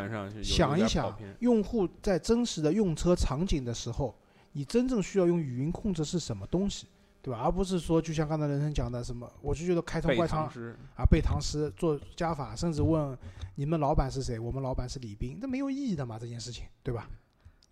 [0.42, 4.14] 想一想用户在真实的用车场景的时候，
[4.52, 6.86] 你真正需要用语音控制是什么东西，
[7.20, 7.40] 对吧？
[7.42, 10.62] 而不是说就像刚才人生讲的什么，我就觉得开窗背外窗唐。
[10.96, 13.16] 啊，背唐诗做加法，甚至问
[13.56, 17.08] 你们老板是谁，我们老板是李斌，这没有意义的嘛，这件事情，对吧？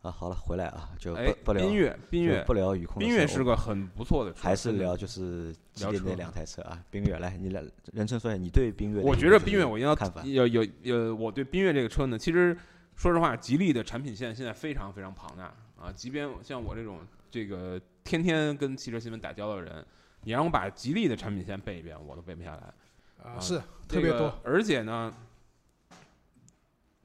[0.03, 7.63] 啊，好了，回来啊，就哎不不，聊缤越，缤越，不聊宇控的缤越事儿我是个很不错的车，还是聊就是吉利那两台车啊，冰月来，你来
[7.93, 10.23] 人称说一下你对冰月我觉得冰月，我一定要看法。
[10.25, 12.57] 有有有，我对冰月这个车呢，其实
[12.97, 15.45] 说实话，吉利的产品线现在非常非常庞大
[15.81, 15.93] 啊。
[15.95, 16.99] 即便像我这种
[17.31, 19.87] 这个天天跟汽车新闻打交道的人，
[20.25, 22.75] 你让我把吉利的产品线背一遍，我都背不下来。
[23.23, 25.15] 啊，啊是这个特别多，而且呢，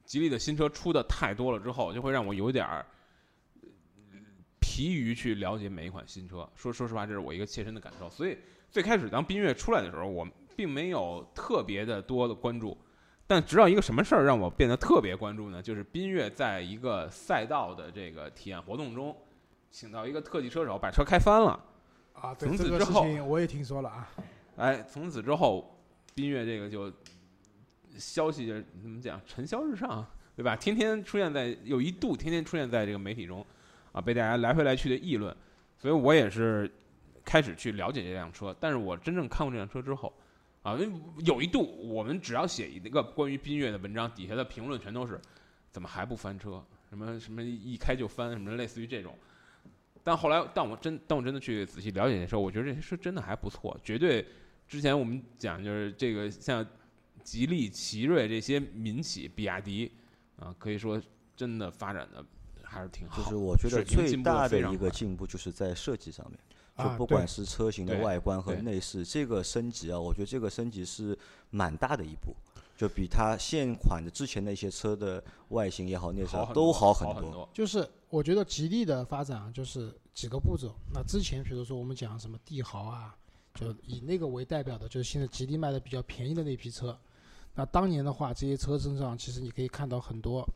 [0.08, 2.86] 吉利的新车出的太多了之后，就会让我有点儿
[3.60, 4.18] 呃
[4.58, 6.48] 疲于去了解每一款新车。
[6.54, 8.08] 说说实话，这是我一个切身的感受。
[8.08, 8.38] 所以
[8.70, 12.74] 最开始当缤越出来的时候，我并没有特别的多的关注。
[13.26, 15.62] 但直到一个什么事儿让我变得特别关注呢？
[15.62, 19.14] 就是缤越在一个赛道的这个体验活动中，
[19.70, 21.62] 请到一个特技车手把车开翻了。
[22.14, 24.10] 啊，对从此这个事之后情我也听说了啊。
[24.56, 25.78] 哎，从此之后，
[26.16, 26.90] 缤越这个就
[27.98, 30.06] 消息就是怎么讲，尘嚣日上，
[30.36, 30.54] 对吧？
[30.56, 33.44] 天天出现在有一度天天出现在这个媒体中，
[33.92, 35.36] 啊，被大家来回来去的议论。
[35.76, 36.70] 所以我也是
[37.24, 40.12] 开始去了解这辆车，但是我真正看过这辆车之后，
[40.62, 45.20] 啊，因为有一度我们只要写一个关于缤越的文章，底下的评论全都是
[45.70, 46.64] 怎么还不翻车？
[46.88, 49.14] 什么什么一开就翻，什么类似于这种。
[50.02, 54.24] 但后来，当我真当我真的去仔细了解的时候，我觉得这些车真的还不错，绝对。
[54.66, 56.66] 之前我们讲就是这个像
[57.28, 59.92] 吉利、奇瑞这些民企，比亚迪
[60.36, 60.98] 啊，可以说
[61.36, 62.24] 真的发展的
[62.62, 63.22] 还是挺好。
[63.22, 66.38] 就是我觉得最大的一个进步就是在设计上面，
[66.78, 71.16] 就啊不管是车型的外观和内饰，这个升级啊，我觉得这个升级是
[71.50, 72.34] 蛮大的一步，
[72.78, 77.46] 就比它现款的之前的一些车的外形也好、内饰啊都好很多。
[77.52, 80.74] 就是我觉得吉利的发展啊，就是几个步骤。
[80.94, 83.14] 那之前比如说我们讲什么帝豪啊，
[83.52, 86.98] 就以那个为代表的，就是现在吉利卖的比较便宜的那批车。
[87.58, 90.48] 那当年的话，这些车身上其实你可以看到很多，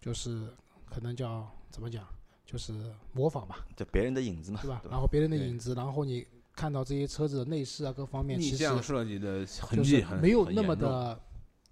[0.00, 0.48] 就是
[0.86, 2.02] 可能叫怎么讲，
[2.46, 2.72] 就是
[3.12, 4.80] 模仿吧，就别人的影子嘛，对吧？
[4.90, 11.20] 然后别人的影子，然后你看到这些车子的内饰啊各方面，逆其实向设计的痕迹没有那么的，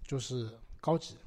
[0.03, 1.17] 就是高级，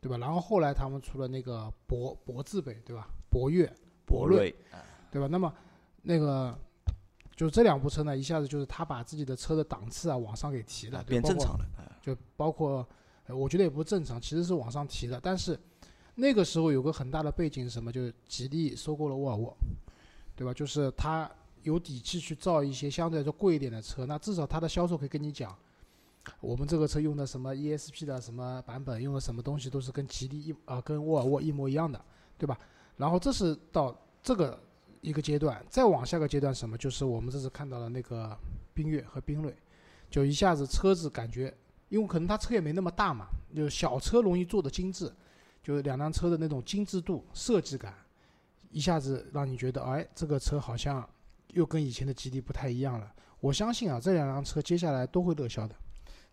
[0.00, 0.16] 对吧？
[0.16, 3.08] 然后后来他们出了那个博博字辈，对吧？
[3.28, 3.68] 博越、
[4.06, 4.54] 博瑞，
[5.10, 5.26] 对吧？
[5.26, 5.52] 那么
[6.02, 6.56] 那个
[7.34, 12.88] 就这两部车呢，一下子就是他把自己的车的档次啊往上给提了，变正常了，啊就包括，
[13.34, 15.20] 我觉得也不正常，其实是往上提的。
[15.22, 15.58] 但是
[16.14, 17.92] 那个时候有个很大的背景是什么？
[17.92, 19.56] 就是吉利收购了沃尔沃，
[20.34, 20.52] 对吧？
[20.52, 21.30] 就是他
[21.62, 25.54] 有底气去造一些相对来说贵一点的车，那至少它的销售可以跟你讲，
[26.40, 32.00] 我们这个车用的什么 ESP 的什么版本，用的什么东西都是跟吉利一啊、跟沃尔沃一模一样的，
[32.38, 32.58] 对吧？
[32.96, 34.58] 然后这是到这个
[35.00, 36.76] 一个阶段，再往下个阶段什么？
[36.78, 38.36] 就是我们这次看到了那个
[38.74, 39.54] 缤越和缤瑞，
[40.10, 41.54] 就一下子车子感觉，
[41.88, 45.12] 因为可能它车也没那么大嘛，就小车容易做的精致，
[45.62, 47.94] 就是两辆车的那种精致度、设计感，
[48.70, 51.08] 一下子让你觉得，哎，这个车好像
[51.54, 53.12] 又跟以前的吉利不太一样了。
[53.40, 55.74] 我相信啊，这两辆车接下来都会热销的。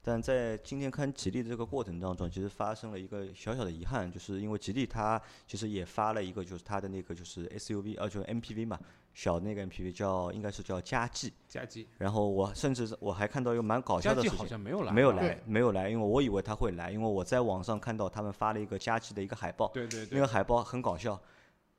[0.07, 8.79] 但在今天看吉利的这个过程当中，其实发生了一个小小的遗憾，就是因为吉利它其实也发了一个，就是它的那个就是 SUV，呃，就是 MPV 嘛，
[9.15, 11.33] 小那个 MPV 叫应该是叫佳绩。
[11.47, 21.19] 佳绩，然后我甚至我还看到一个蛮搞笑的事情，好像没有来，没有来，没有来，因为我以为它会来，因为我在网上看到他们发了一个佳绩的一个海报，对对对那个，海报很搞笑，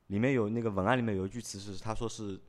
[0.08, 2.40] 里面有那个文案里面有一句词是他说是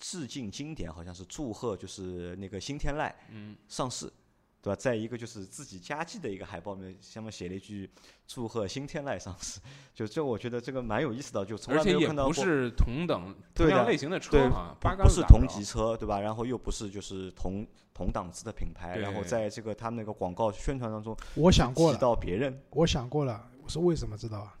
[0.00, 4.12] 致敬经典，好像是祝贺就是那个新天籁嗯，上市，
[4.62, 4.76] 对吧？
[4.76, 7.88] 在一个就是自己佳绩的一个海报里面，下面写了一句
[8.26, 9.60] 祝贺新天籁上市，
[9.94, 12.32] 就这我觉得这个蛮有意思的，就从来没有看到过。
[12.32, 16.20] 不是同等同样类型的车对啊，八不不是同级车，对吧？
[16.20, 24.58] 然后又不是就是同同档次的品牌，然后在这个他们那个广告宣传当中我想过提了，到别人，我想过了，我是为什么知道啊？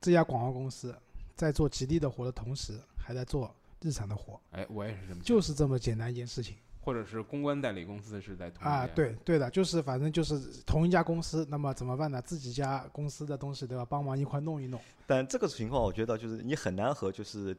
[0.00, 0.94] 这家广告公司
[1.34, 8.84] 在做吉利的活的同时，还在做日产的活，哎，我也是这么想，就是这么简单一件事情或者是公关代理公司是在同啊！
[8.84, 12.22] 一家，对对的，就是反正就是同一家公司，那么怎么办呢？
[12.22, 13.84] 自己家公司的东西都要？
[13.84, 14.80] 帮忙一块弄一弄。
[15.04, 17.56] 但这个情况我觉得就是你很难和就是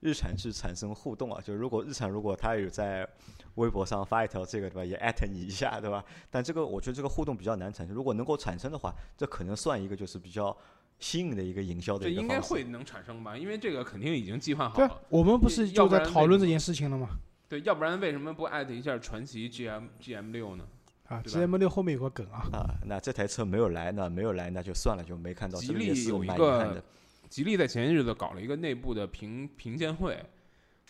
[0.00, 1.40] 日产去产生互动啊。
[1.40, 3.08] 就如果日产如果他有在
[3.54, 6.04] 微博上发一条这个对吧，也艾特你一下对吧？
[6.30, 7.94] 但这个我觉得这个互动比较难产生。
[7.94, 10.56] 如果能够产生的话，这可能算一个就是比较
[10.98, 12.54] 新颖的一个营销的这应该一个方式。
[12.54, 13.38] 会能产生吧？
[13.38, 17.08] 因为这个肯定已经计划好了。，我们不是就要在讨论这件事情了吗？
[17.48, 20.64] 对，要不然为什么不艾特一下传奇 GM GM 六呢？
[21.06, 25.58] 啊对，GM 六后面有个梗啊，啊，那这台车没有来，那没有来，那就算了，就没看到。
[25.58, 26.82] 吉利有一个。
[27.28, 30.18] 吉利在前些日子搞了一个内部的评评鉴会，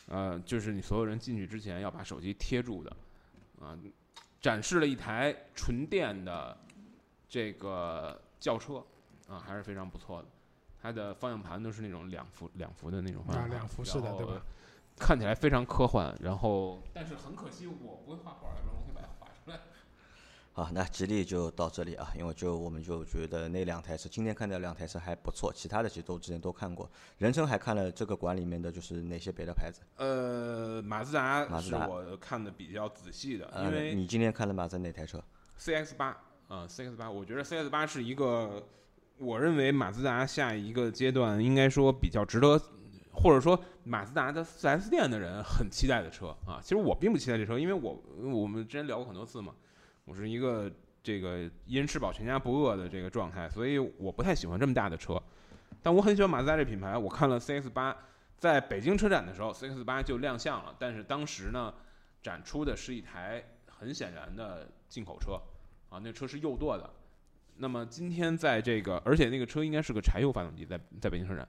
[0.06, 2.96] 呃，就是你所有人进去之前要把手机贴住的，
[3.60, 3.76] 啊、
[4.40, 6.56] 展示了一台纯电的
[7.28, 8.76] 这个轿车，
[9.28, 10.28] 啊、还是非常不错的。
[10.80, 14.40] 它的方向盘都是那种两幅两幅的那种方向盘，啊两幅式的对吧？
[14.98, 19.58] 看起来非常科幻，然后但是很可惜我不会画画，要不然我可以把它画出来。
[20.52, 26.90] 好，那吉利就到这里啊，因为就我们就觉得那两台车，今天看的两台车还不错，其他的其实都之前都看过。
[27.18, 29.82] 人生还看了这个馆里面的就是哪些别的牌子？
[29.96, 35.22] 呃，马自达是马自达我看的比较仔细的，呃因，为你今天看了马自达哪台车
[35.60, 36.06] ？CX 八
[36.48, 38.66] 啊，CX 八，我觉得 CX 八是一个，
[39.18, 42.60] 我认为马自达下一个阶段应该说比较值得，
[43.22, 46.60] 或者说马自达的 4S 店的人很期待的车啊。
[46.62, 49.54] 其实我并不期待这车，因为我我们之前聊过很多次嘛，
[50.04, 50.70] 我是一个
[51.02, 55.20] 这个一人吃饱全家不饿的这个状态，所以我不太喜欢这么大的车。
[55.82, 56.96] 但我很喜欢马自达这品牌。
[56.96, 57.96] 我看了 CX 八，
[58.36, 61.72] 在北京车展的时候，CX 八就亮相了，但是当时呢，
[62.22, 65.40] 展出的是一台很显然的进口车
[65.88, 66.90] 啊，那车是右舵的。
[67.56, 71.46] 那么今天在这个，而且那个车应该是个柴油发动机，在在北京车展。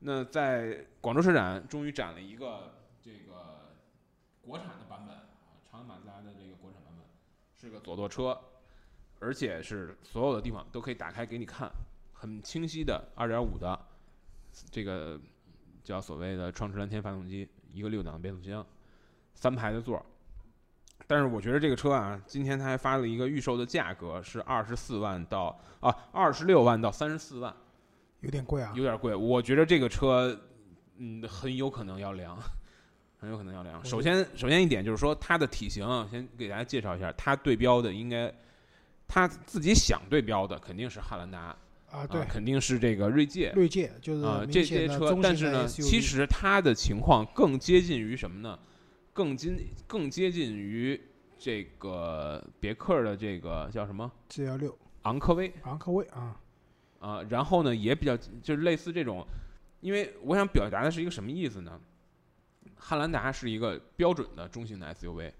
[0.00, 3.74] 那在广州车展终于展了一个这个
[4.40, 7.04] 国产的版本啊，长安马自达的这个国产版本，
[7.56, 8.38] 是个左舵车，
[9.18, 11.68] 而且是所有的地方都可以打开给你看，
[12.12, 13.78] 很清晰的2.5的
[14.70, 15.20] 这个
[15.82, 18.64] 叫所谓的创驰蓝天发动机，一个六档变速箱，
[19.34, 20.06] 三排的座儿。
[21.08, 27.54] 但是我觉得这个车啊，今天它还发了一个预售的价格是二十四万到啊二十六万到三十四万。
[28.20, 29.14] 有点贵啊，有点贵。
[29.14, 30.38] 我觉得这个车，
[30.96, 32.38] 嗯，很有可能要凉，
[33.20, 33.84] 很有可能要凉。
[33.84, 38.32] 首先，首先一点就是说它的体型，先给大家介绍一下，它对标的应该，
[39.06, 41.56] 它自己想对标的肯定是汉兰达
[41.90, 43.52] 啊，对，肯定是这个锐界。
[43.54, 48.58] 锐界就是啊，这些车，但是呢，其实它的情况更接近于什么呢？
[49.12, 51.00] 更近，更接近于
[51.38, 56.36] 这个别克的这个叫什么？G 幺六，昂科威，昂科威啊。
[56.98, 59.26] 啊，然后呢，也比较就是类似这种，
[59.80, 61.80] 因为我想表达的是一个什么意思呢？
[62.76, 65.32] 汉兰达是一个标准的中型的 SUV，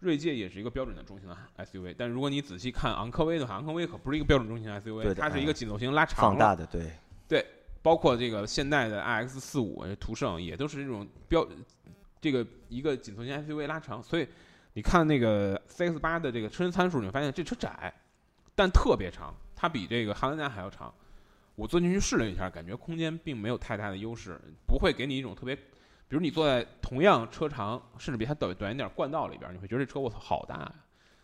[0.00, 1.94] 锐界也是一个标准的中型的 SUV。
[1.96, 6.90] 但如果你仔细看昂科威的话，昂科威可不是一个标准中型 SUV，它是一个紧凑型拉长放大的，对
[7.26, 7.46] 对，
[7.80, 11.46] 包括这个现代的 iX 四五途胜也都是这种标
[12.20, 14.02] 这个一个紧凑型 SUV 拉长。
[14.02, 14.28] 所以
[14.74, 17.92] 你看那个 CX 八的这个车身参数，你会发现这车窄，
[18.54, 20.92] 但特别长，它比这个汉兰达还要长。
[21.62, 25.62] 我坐进去试了一下，感觉空间并没有太大的优势，不会给你一种特别，比
[26.08, 30.74] 如你坐在同样车长，甚至比它短短一点冠道里边，你会觉得这车我操好大呀。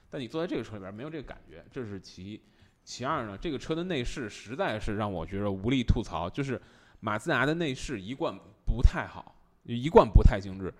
[0.08, 2.40] 但你坐在这个车里边没有这个感觉，这是其一。
[2.84, 6.62] 其二呢，这个车的内饰实在是让我觉得无力吐槽，就是
[7.00, 8.32] 马自达的内饰一贯
[8.64, 10.72] 不太好，一贯不太精致。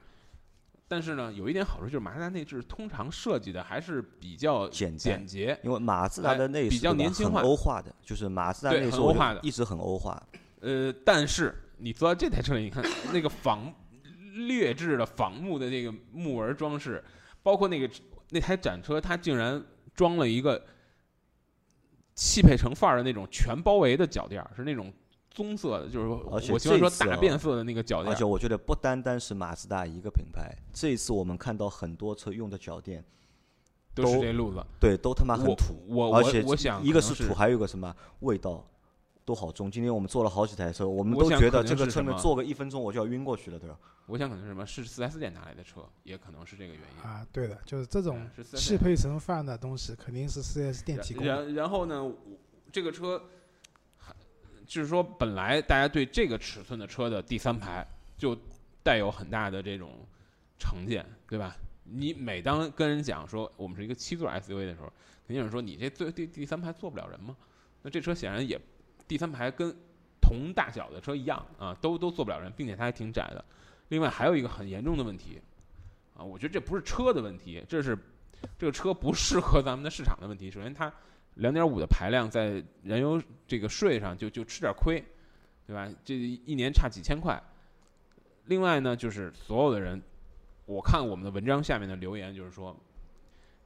[0.90, 10.20] 但是呢，有一点好处就是马自达内置通常设计的还是比较简简洁，因为马自达的内饰比较年轻化、欧化的，就是马自达内饰欧化的，一直很欧化。
[10.60, 13.70] 呃，但是你坐到这台车里，你看那个仿
[14.48, 17.04] 劣质的仿木的那个木纹装饰，
[17.42, 17.90] 包括那个
[18.30, 19.62] 那台展车，它竟然
[19.94, 20.64] 装了一个
[22.14, 24.92] 汽配城范儿的那种全包围的脚垫，是那种。
[25.30, 28.12] 棕色的，就是我喜欢说大变色的那个脚垫。
[28.12, 33.04] 而且我觉得不单单是马自达一个品牌，这一次我们看到很多车用的脚垫
[33.94, 35.74] 都是这路子，对，都他妈很土。
[35.86, 38.66] 我而且我想一个是土，还有一个什么味道
[39.24, 39.70] 都好重。
[39.70, 43.78] 今天我们坐了好几台车，我们都觉得这个车面坐个一分钟我就要晕过去了，对吧？
[44.06, 44.66] 我想可能是什么？
[44.66, 47.24] 是四 S 店拿来的车，也可能是这个原因啊。
[47.30, 51.30] 对的，就是这种汽配城范的东西，肯定是四 S 店提供的。
[51.30, 52.10] 然然后呢，
[52.72, 53.22] 这个车。
[54.68, 57.84] 就是说，本来大家对这个尺寸的车的第三排
[58.18, 58.36] 就
[58.82, 60.06] 带有很大的这种
[60.58, 61.56] 成见，对吧？
[61.84, 64.92] 你每当跟人讲说我们是一个七座 SUV 的时候，
[65.26, 67.34] 肯定有人说你这最第第三排坐不了人吗？
[67.80, 68.60] 那这车显然也
[69.08, 69.74] 第三排跟
[70.20, 73.42] 同大小的车一样啊，都都坐不了人，并且它还挺窄的。
[73.88, 75.40] 另外还有一个很严重的问题
[76.14, 77.96] 啊，我觉得这不是车的问题，这是
[78.58, 80.50] 这个车不适合咱们的市场的问题。
[80.50, 80.92] 首先它。
[81.38, 85.02] 两点五的排量在燃油这个税上就就吃点亏，
[85.66, 85.88] 对吧？
[86.04, 87.40] 这一年差几千块。
[88.46, 90.02] 另外呢，就是所有的人，
[90.66, 92.76] 我看我们的文章下面的留言就是说，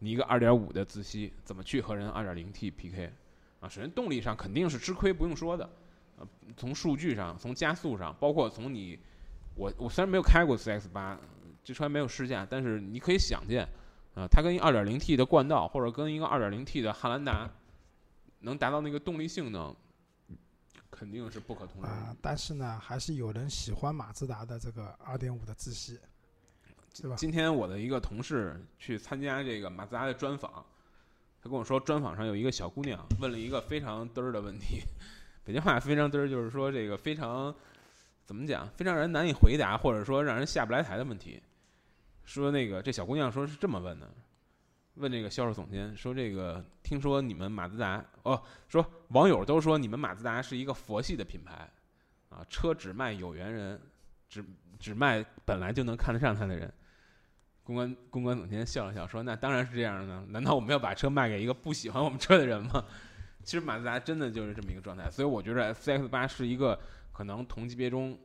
[0.00, 3.10] 你一个二点五的自吸怎么去和人二点零 T PK
[3.60, 3.68] 啊？
[3.68, 5.70] 首先动力上肯定是吃亏，不用说的。
[6.18, 8.98] 呃，从数据上，从加速上，包括从你，
[9.54, 11.18] 我我虽然没有开过 CX 八，
[11.64, 13.66] 这车还没有试驾，但是你可以想见，
[14.14, 17.50] 啊，它跟一二点零 T 的冠道或者跟一个二点零 T 的汉兰达。
[18.42, 19.74] 能达到那个动力性能，
[20.90, 22.16] 肯定是不可同日而语！
[22.20, 25.98] 但是呢，还是有人喜欢马自达的这个二点五的自吸，
[27.00, 27.16] 对吧？
[27.16, 30.52] 今天我的一个同事去参加这个马自达的专访，
[31.40, 34.82] 他跟我说，专访上有一个小姑娘问了一个非常嘚儿的问题，
[35.44, 37.54] 北京话非常嘚儿，就是说这个非常
[38.24, 41.40] 怎么讲，非常让人难以回答，或者说让人下不来台的问题。
[42.24, 44.08] 说那个这小姑娘说是这么问的。
[44.96, 51.66] 问这个销售总监说：“这个听说你们马自达哦，说网友都说你们马自达是一个佛系的品牌，
[52.28, 53.80] 啊，车只卖有缘人，
[54.28, 54.44] 只
[54.78, 56.72] 只卖本来就能看得上他的人。”
[57.64, 62.84] 公关公关总监笑了笑说：“那当然是这样的，难道我们要把车卖给一个不喜欢我们车的人吗？”
[63.42, 66.78] 其实马自达真的就是这么一个状态，所以我觉得 CX 八是一个
[67.12, 68.18] 可能同级别中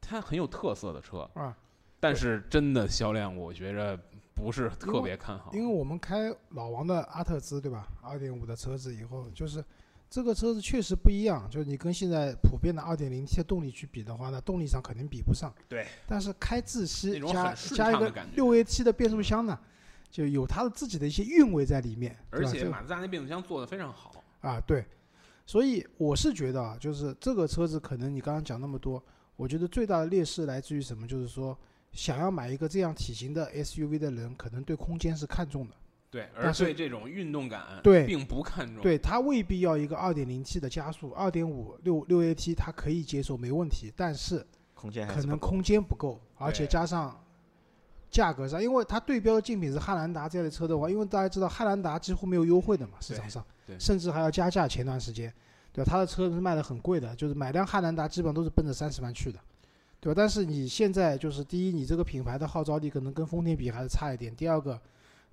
[0.00, 1.56] 它很有特色的车啊，
[2.00, 3.96] 但是真的销量我觉着。
[4.34, 5.50] 不是特别看好。
[5.52, 7.88] 因为我们开老王的阿特兹对吧？
[8.02, 9.64] 二点五的车子以后，就是
[10.10, 15.52] 这个车子确实不一样，就是你跟现在普遍的二点零 T 的动力去比的话，那动力上肯定比不上。
[15.68, 15.86] 对。
[16.06, 19.58] 但是开自吸加加一个六 AT 的变速箱呢，
[20.10, 22.16] 就有它的自己的一些韵味在里面。
[22.30, 24.12] 而且马自达那变速箱做的非常好。
[24.40, 24.84] 啊，对，
[25.46, 29.02] 所以我是觉得啊，就是这个车子可能你刚刚讲那么多，
[29.36, 31.06] 我觉得最大的劣势来自于什么？
[31.06, 31.58] 就是说，
[31.94, 35.74] 想要买一个这样体型的 SUV 的人，可能对空间是看重的，
[36.10, 38.82] 对，而对这种运动感对并不看重。
[38.82, 47.18] 对他未必要一个 2.0T 的加速，2.5六六 AT 他可以接受没问题，但是空间可能空间不够，而且加上
[48.10, 54.68] 价格上，因为它对标的竞品是汉兰达这类车的话，因为大家知道汉兰达几乎没有优惠的嘛，市场上，对甚至还要加价。
[54.68, 55.32] 前段时间，
[55.72, 55.90] 对吧？
[55.90, 59.38] 它的车是卖的很贵的，就是买辆汉兰达基本上都是奔着三十万去的，
[60.04, 60.14] 对吧？
[60.14, 64.78] 但是你现在就是第一，你这个品牌的号召力可能跟丰田比还是差一点；第二个，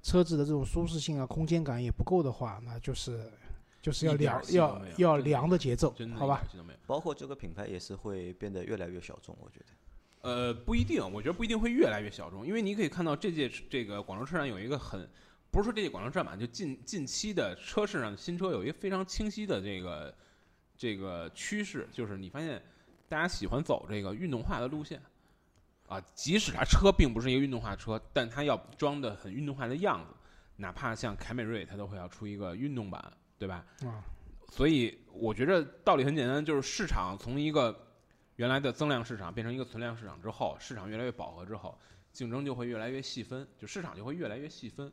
[0.02, 3.30] 车子的这种舒适性啊、空间感也不够的话，那就是
[3.82, 6.42] 就是要凉要要凉的节奏，好吧？
[6.88, 9.66] 包括这个品牌也是会变得越来越小众，我觉得。
[10.22, 15.06] 呃，不一定，我觉得不一定会越来越小众，因为你可以看到这届这个广州车展有一个很，
[15.52, 20.16] 不是说这届广州车展吧，就近近期的车市上的新车有一个非常清晰的这个
[20.78, 22.62] 这个趋势，就是你发现
[23.12, 25.02] 大家喜欢走这个运动化的路线，
[25.90, 30.16] 啊，即使它车并不是一个运动化车，但它要装的很运动化的样子，
[30.56, 33.66] 哪怕像凯美瑞，它都会要出一个运动版，对吧？
[33.84, 34.02] 啊，
[34.48, 37.78] 所以我觉得道理很简单，就是市场从一个
[38.38, 41.78] 原来的增量市场变成一个存量市场之后，市场越来越饱和之后，
[42.14, 44.90] 竞争就会越来越细分，就市场就会越来越细分。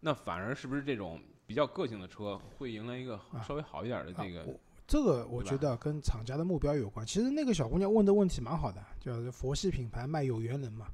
[0.00, 4.46] 那反而是不是这种比较个性的车会迎来一个啊稍微好一点的这个？
[4.86, 7.06] 这个我觉得跟厂家的目标有关。
[7.06, 10.86] 其实那个小姑娘问的问题蛮好的，就是佛系品牌卖有缘人嘛，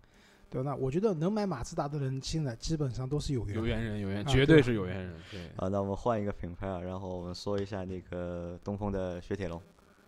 [0.49, 0.71] 对吧？
[0.71, 5.15] 那我觉得能买马自达的人现在基本上都是有缘有缘人，有缘，啊绝对是有缘人。
[5.31, 9.61] 对，啊，那我们换一个品牌啊，然后我们说一下那个东风的雪铁龙。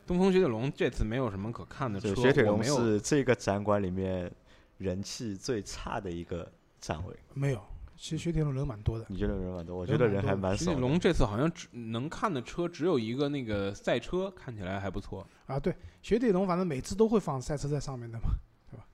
[0.07, 4.31] 东风雪铁龙这次没有什么可看的车，就雪铁龙是这个展馆里面
[4.79, 7.61] 人气最差的一个展位，没有。
[8.03, 9.77] 其实雪铁龙人蛮多的，你觉得人蛮多？
[9.77, 10.71] 我觉得人还蛮少雪。
[10.73, 15.25] 铁龙这次好像只能看的车只有一个那个赛车，看起来还不错。
[15.47, 15.73] 啊，对，
[16.03, 18.25] 雪铁龙反正每次都会放赛车在上面的嘛。
[18.69, 18.85] 对吧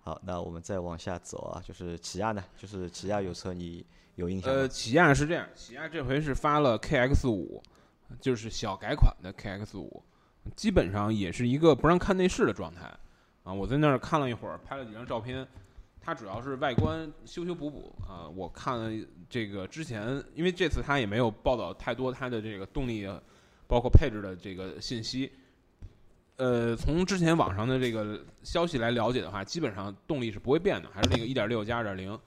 [0.00, 3.84] 好，那我们再往下走啊，就是起亚呢，就是起亚有车你
[4.14, 7.62] 有印象呃，起亚是这样，起亚这回是发了 KX 五，
[8.18, 10.02] 就是小改款的 KX 五，
[10.56, 12.90] 基本上也是一个不让看内饰的状态
[13.42, 13.52] 啊。
[13.52, 15.46] 我在那儿看了一会儿，拍了几张照片。
[16.04, 18.28] 它主要是外观修修补补啊。
[18.28, 23.08] 我看了这个之前，因为这次它也没有报道太多它的这个动力，
[23.66, 25.32] 包括配置的这个信息。
[26.36, 32.18] 呃，从之前网上的这个消息来了解的话，基本上动力是不会变的，还是那个1.6加2.0。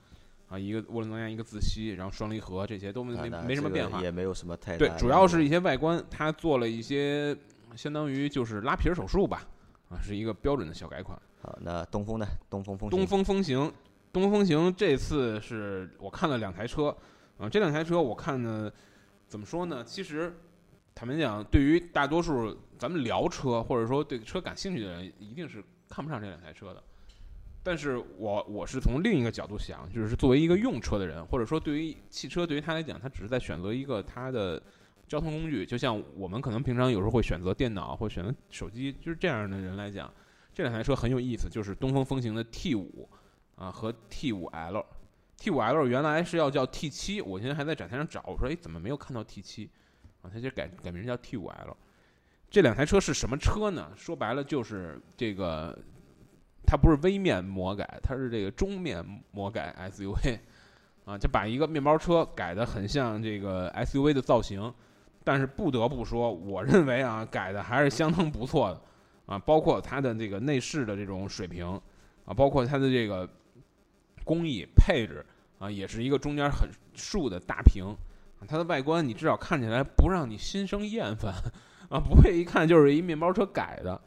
[0.48, 3.14] 啊，一个涡轮增压，一个自吸，然后双离合，这些都没
[3.46, 4.00] 没什么变化。
[4.00, 7.36] 也没有什么太大对，主要是一些外观，它做了一些
[7.76, 9.46] 相当于就是拉皮儿手术吧，
[9.90, 11.20] 啊，是一个标准的小改款。
[11.40, 12.26] 好，那东风呢？
[12.50, 13.72] 东风风东风风行，
[14.12, 16.96] 东风风行这次是我看了两台车，
[17.38, 18.70] 啊，这两台车我看呢，
[19.26, 19.84] 怎么说呢？
[19.84, 20.36] 其实
[20.94, 26.82] 坦白讲，对于大多数咱们聊车或者说对车感兴趣的人，一定是看不上这两台车的。
[27.62, 34.62] 但是我我是从另一个角度想，就是作为一个用车的人，或者说对于汽车对于他来讲，他只是在选择一个他的
[35.06, 40.10] 交通工具，就像我们可能平常有时候会选择电脑或选择手机，就是这样的人来讲，
[40.58, 43.08] 这两台车很有意思，就是东风风行的 T 五
[43.54, 44.84] 啊和 T 五 L。
[45.36, 49.70] T 五 L 原来是要叫 T 七，我现在还在展台上找，我说哎怎么没有看到 T 七
[50.20, 50.26] 啊？
[50.28, 51.76] 它就改改名叫 T 五 L。
[52.50, 53.92] 这两台车是什么车呢？
[53.94, 55.78] 说白了就是这个，
[56.66, 60.40] 它不是微面魔改，它是这个中面魔改 SUV
[61.04, 64.74] 啊，就把一个面包车改得很像这个 SUV 的造型。
[65.22, 68.82] 但是不得不说，我认为啊，改的还是相当不错的
[69.28, 71.64] 啊，包括它的这个内饰的这种水平
[72.24, 73.28] 啊，包括它的这个
[74.24, 75.24] 工艺配置
[75.60, 77.84] 啊，也是一个中间很竖的大屏。
[78.40, 81.34] 啊它的外观你至少看起来不让你心生厌烦
[81.90, 84.00] 啊，不会一看就是一面包车改的。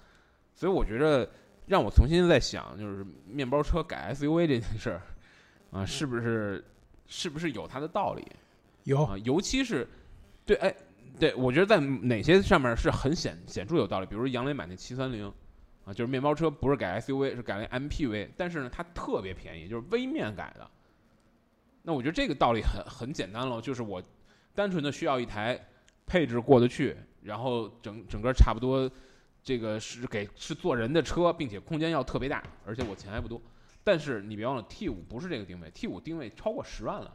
[0.56, 1.30] 所以我觉得
[1.68, 5.02] 让我重新在想，就是面包车改 SUV 这件事儿
[5.72, 6.64] 啊，是不是
[7.08, 8.26] 是不是有它的道理？
[8.86, 9.88] 有啊，尤其是
[10.46, 10.76] 对，哎，
[11.20, 15.32] 对我觉得在哪些上面是很显显著有道理，比如杨磊买那七三零
[15.86, 20.70] 啊，就是面包车不是改 SUV，是改了 MPV，但是呢，它特别便宜，就是微面改的。
[21.84, 24.02] 那我觉得这个道理很很简单了，就是我
[24.54, 25.60] 单纯的需要一台
[26.06, 28.90] 配置过得去，然后整整个差不多，
[29.44, 33.42] 这个是给是坐人的车，并且空间要特别大，而且我钱还不多。
[33.84, 37.12] 但是你别忘了 T 五不是这个定位，T 五定位超过十万了，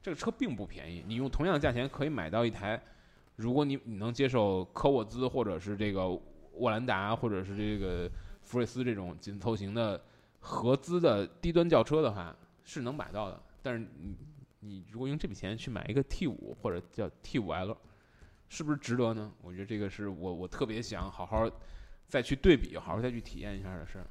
[0.00, 1.02] 这个车并不便宜。
[1.04, 2.80] 你用同样的价钱可以买到一台，
[3.38, 6.08] 如果你你能接受科沃兹或者是这个
[6.54, 8.10] 沃兰达或者是这个
[8.42, 10.02] 福睿斯这种紧凑型的
[10.40, 12.34] 合资的低端轿车的话，
[12.64, 13.40] 是能买到的。
[13.62, 14.16] 但是你
[14.58, 17.76] 你如果用这笔钱去买一个 T 五或者叫 T 五 L，
[18.48, 19.32] 是不是值得呢？
[19.40, 21.48] 我觉得这个是我我特别想好好
[22.08, 24.06] 再去对比，好好再去体验一下的事儿。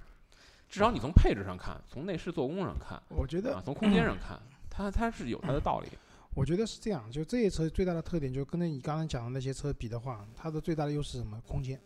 [0.70, 5.90] 至少你从配置上看，从内饰做工上看，我觉得啊，从空间上看，它它是有它的道理。
[6.38, 11.42] 我觉得是这样，就这些车最大的特点，就跟你刚才讲的那些车比的话，它的最大的优势是什么？
[11.48, 11.82] 空间，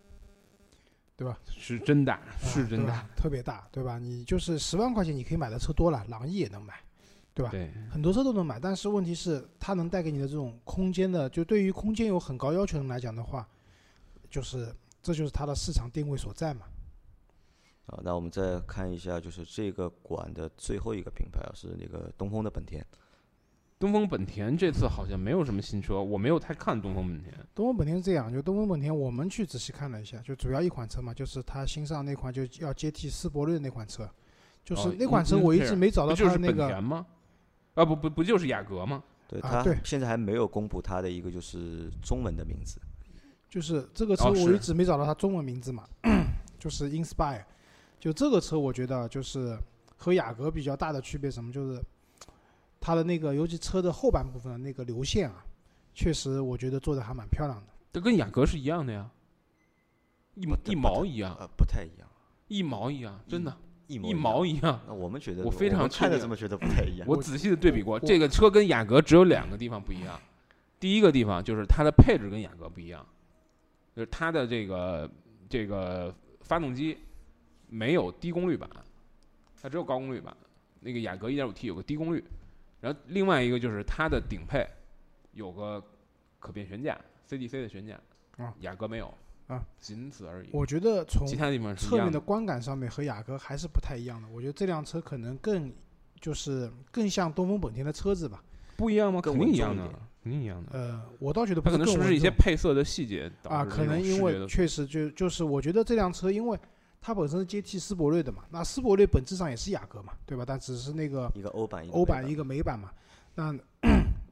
[1.15, 1.39] 对吧？
[1.47, 3.97] 是真大，啊是真大特别大，对吧？
[3.97, 6.73] 你就是十万块钱你可以买的车多了，朗逸也能买，
[7.33, 7.49] 对吧？
[7.49, 13.47] 对，很多车都能买，但是问题是它能带给你的这种空间的，就对于空间有很高要求的人来讲的话，
[14.29, 16.65] 就是这就是它的市场定位所在嘛。
[17.85, 22.85] 啊，那我们再看一下，就是这个馆的最后一个品牌啊，是那个东风的本田。
[23.81, 27.33] 东风本田这次好像没有什么新车，我没有太看东风本田。
[27.55, 34.07] 东风本田是这样，就东风本田，我们去仔细看了一下，就主要一款车嘛，就是它新上那款就要接替斯铂瑞那款车，
[34.63, 37.07] 就是哦那款车我一直没找到就是它的那个本田吗？
[37.73, 39.03] 啊，不不不就是雅阁吗？
[39.27, 42.79] 对它啊对现在还没有公布它的一个就是中文的名字。
[43.49, 45.85] 就是这个车我一直没找到它中文名字嘛，
[46.59, 47.43] 就是 Inspire，
[47.99, 49.57] 就这个车我觉得就是
[49.97, 51.81] 和雅阁比较大的区别什么，就是
[52.81, 55.45] 它的那个尤其车的后半部分的那个流线啊，
[55.93, 57.67] 确实我觉得做的还蛮漂亮的。
[57.93, 59.09] 这跟雅阁是一样的呀，
[60.33, 62.07] 一不一毛一样，呃，不太一样，
[62.47, 63.55] 一毛一样，真的，
[63.85, 64.81] 一模一毛一样。
[64.87, 67.07] 那我们觉得，我非常们看确定着这么觉得不太一样。
[67.07, 70.19] 我仔细的对比过，这个车跟雅阁只有两个地方不一样。
[70.79, 73.05] 第一个地方就是它的配置跟雅阁不一样，
[73.95, 75.07] 就是它的这个
[75.47, 76.97] 这个发动机
[77.69, 78.67] 没有低功率版，
[79.61, 80.35] 它只有高功率版。
[80.79, 82.23] 那个雅阁 1.5T 有个低功率，
[82.81, 84.67] 然后另外一个就是它的顶配
[85.33, 85.81] 有个
[86.39, 87.99] 可变悬架，CDC 的悬架
[88.37, 89.13] 啊，雅阁没有
[89.47, 90.49] 啊，仅此而已。
[90.51, 91.25] 我觉得从。
[91.77, 94.27] 侧面的观感上面和雅阁还是不太一样的。
[94.29, 95.71] 我觉得这辆车可能更
[96.19, 98.43] 就是更像东风本田的车子吧。
[98.75, 99.21] 不一样吗？
[99.21, 99.87] 肯定一样的
[100.23, 100.69] 肯定一样的。
[100.71, 106.59] 呃，我倒觉得不它可能是不是一些配色的细节啊，可能因为确实就就是我觉得这辆车，因为
[107.01, 110.45] 它本身是接替斯铂瑞的嘛，那斯铂瑞本质上也是雅阁嘛，对吧？
[110.47, 112.91] 但只是那个一个欧版，一个美欧版一个美版嘛。
[113.33, 113.57] 那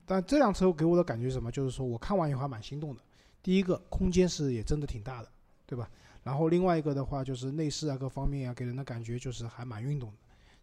[0.06, 1.52] 但这辆车给我的感觉是什么？
[1.52, 3.02] 就是说我看完以后还蛮心动的。
[3.42, 5.30] 第一个空间是也真的挺大的，
[5.66, 5.90] 对吧？
[6.24, 10.16] 然后另外一个的话就是内饰啊各方面啊给人的感觉就是还蛮运动的。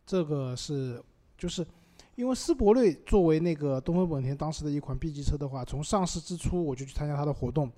[0.06, 1.02] 这个是
[1.36, 1.66] 就是
[2.14, 7.68] 因为斯铂瑞作为那个东风本田当时的一款 B 级车的话，从上市之初我就去参加它的活动，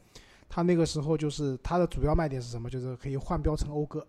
[0.48, 2.70] 它那个时候就是它的主要卖点是什么？
[2.70, 4.06] 就是可以换标成讴歌，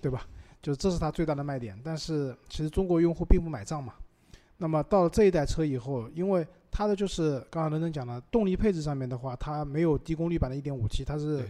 [0.00, 0.26] 对吧？
[0.62, 1.78] 就是这是它最大的卖点。
[1.84, 3.94] 但是其实中国用户并不买账嘛。
[4.56, 11.46] 那么到了这一代车以后，因为它的就是刚刚伦敦讲的，动力配置上面的话，它没有低功率版的 1.5T，它是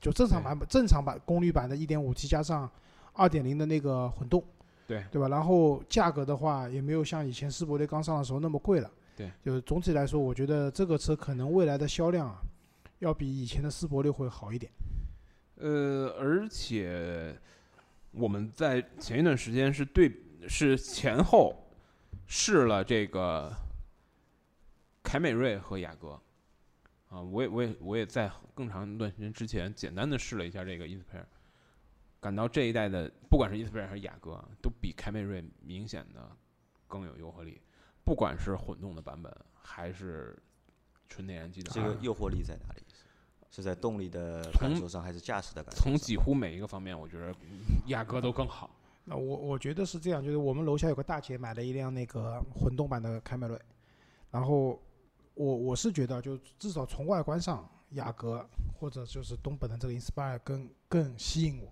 [0.00, 2.70] 就正常版正常版功率版的 1.5T 加上
[3.14, 4.44] 2.0的那个混动，
[4.86, 5.28] 对对吧？
[5.28, 8.90] 然后价格的话也没有像以前斯铂瑞刚上的时候那么贵了。
[9.16, 12.42] 对，就是总体来说，我觉得这个车可能未来的销量啊，
[13.02, 14.70] 要比以前的斯铂瑞会好一点。
[15.56, 17.36] 呃，而且
[18.12, 20.08] 我们在前一段时间是对
[20.48, 21.68] 是前后
[22.26, 23.52] 试了这个
[25.02, 26.20] 凯美瑞和雅阁。
[27.08, 31.26] 啊，我也我也我也在更长一段时间之前简单的试了一下这个 Inspire，
[32.20, 36.34] 感到这一代的不管是 Inspire 还是雅阁，都比凯美瑞明显的
[36.86, 37.60] 更有诱惑力，
[38.04, 40.40] 不管是混动的版本还是
[41.12, 42.82] 纯内燃机的这，个诱惑力在哪里？
[43.50, 45.84] 是在动力的感受上，还是驾驶的感受上？
[45.84, 47.34] 从几乎每一个方面，我觉得
[47.88, 48.70] 雅阁都更好。
[49.04, 53.60] 那我我觉得是这样，就是我们楼下有个大姐买了一辆那个混动版的凯美瑞，
[54.30, 54.80] 然后
[55.34, 61.70] 我我是觉得，就至少从外观上，雅阁或者就是东本的这个 Inspire 更更吸引我，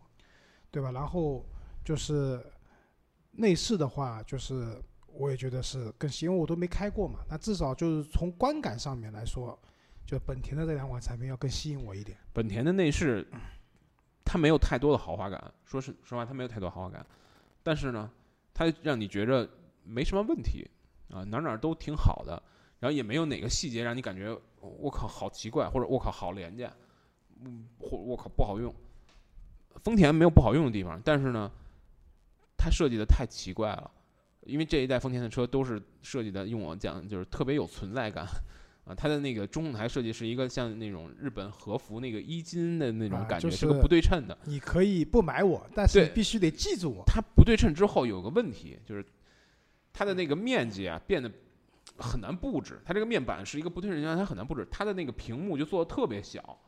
[0.70, 0.90] 对吧？
[0.92, 1.46] 然后
[1.82, 2.44] 就是
[3.30, 4.76] 内饰的话，就是
[5.14, 7.20] 我也觉得是更吸引，因为我都没开过嘛。
[7.28, 9.58] 那至少就是从观感上面来说，
[10.06, 12.16] 就本田的这两款产品要更吸引我一点。
[12.32, 13.26] 本田的内饰，
[14.24, 15.52] 它没有太多的豪华感。
[15.64, 17.04] 说是实话，它没有太多豪华感，
[17.62, 18.10] 但是呢，
[18.52, 19.48] 它让你觉着
[19.84, 20.68] 没什么问题
[21.10, 22.42] 啊，哪哪都挺好的，
[22.78, 26.72] 然后也没有哪个细节让你感觉我靠好奇怪，或者我靠好廉价，
[27.40, 28.74] 嗯，或我靠不好用。
[29.82, 31.50] 丰田没有不好用的地方，但是呢，
[32.56, 33.90] 它设计的太奇怪了。
[34.50, 38.26] 因为这一代丰田的车都是设计的，用我讲就是特别有存在感，
[38.84, 44.36] 啊，它的那个中控台设计是一个像那种日本和服那个衣襟的那种啊感觉，就是个不对称的。
[44.44, 47.04] 你可以不买我，但是你必须得记住我。
[47.06, 49.04] 它不对称之后有个问题，就是
[49.92, 51.30] 它的那个面积啊变得
[51.96, 52.80] 很难布置。
[52.84, 54.66] 它这个面板是一个不对称它很难布置。
[54.70, 56.58] 它的那个屏幕就做的特别小。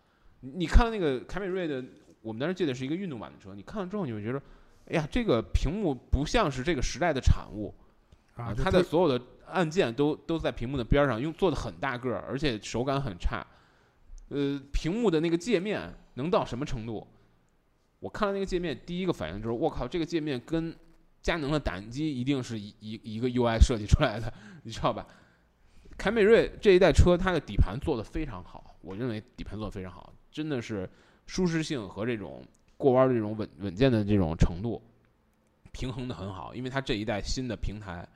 [0.41, 1.85] 你你看到那个凯美瑞的，
[2.21, 4.43] 我们当时借的是一个运动版的车，你看了之后你会觉得，
[4.87, 7.75] 哎呀，这个屏幕不像是这个时代的产物
[8.35, 13.47] 啊，它的所有的按键都都在屏幕的边儿上，用做的很大个儿，而且手感很差。
[14.29, 17.07] 呃，屏幕的那个界面能到什么程度？
[18.01, 20.75] 我看了那个界面，第一个反应就是，我靠，这个界面跟
[21.21, 24.33] 佳能的打印机一定是一一一个 UI 设计出来的，
[24.65, 25.07] 你知道吧？
[25.97, 30.89] 凯美瑞这一代车，它的底盘做的非常好，我认为底盘做的非常好，真的是
[31.27, 32.43] 舒适性和这种
[32.83, 34.83] 过弯的这种稳稳健的这种程度
[35.71, 38.07] 平衡的很好，因为它这一代新的平台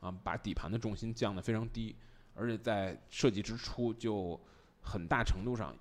[0.00, 1.96] 啊，把底盘的重心降得非常低，
[2.34, 4.38] 而且在设计之初就
[4.82, 5.74] 很大程度上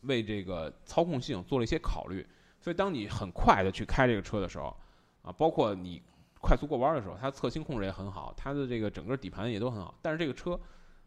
[0.00, 2.26] 为这个操控性做了一些考虑。
[2.60, 4.76] 所以，当你很快的去开这个车的时候，
[5.22, 6.02] 啊，包括你
[6.40, 9.94] 快速过弯的时候，它侧倾控制也很好，它的这个整个底盘也都很好。
[10.02, 10.58] 但是这个车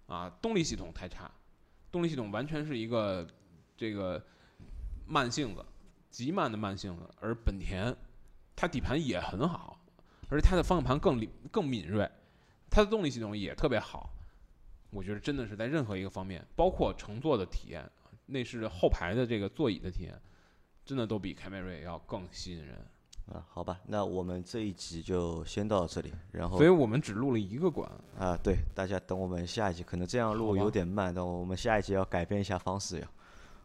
[0.07, 1.29] 啊，动力系统太差，
[1.91, 3.27] 动力系统完全是一个
[3.75, 4.23] 这个
[5.05, 5.65] 慢性子，
[6.11, 7.09] 极慢的慢性子。
[7.19, 7.95] 而本田
[8.55, 9.79] 它底盘也很好，
[10.29, 12.07] 而且它的方向盘更灵更敏锐，
[12.69, 14.09] 它的动力系统也特别好。
[14.91, 17.89] 我觉得真的是在任何一个方面，包括乘坐的体验、
[18.25, 20.13] 内饰后排的这个座椅的体验，
[20.83, 22.75] 真的都比凯美瑞要更吸引人。
[23.31, 27.89] 啊，好吧，那我们这一集就先到这里，然后所以我们只录了一个馆，
[28.19, 33.07] 啊，对，大家等我们下一集，可能这样录有点慢，但我们下一集要改变一下方式要，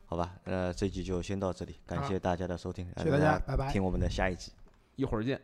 [0.06, 0.34] 好吧？
[0.44, 4.52] 呃，这集就先到这里，感谢大家的收听，谢谢大家拜拜听我们的下一集。
[4.94, 5.40] 一会儿见。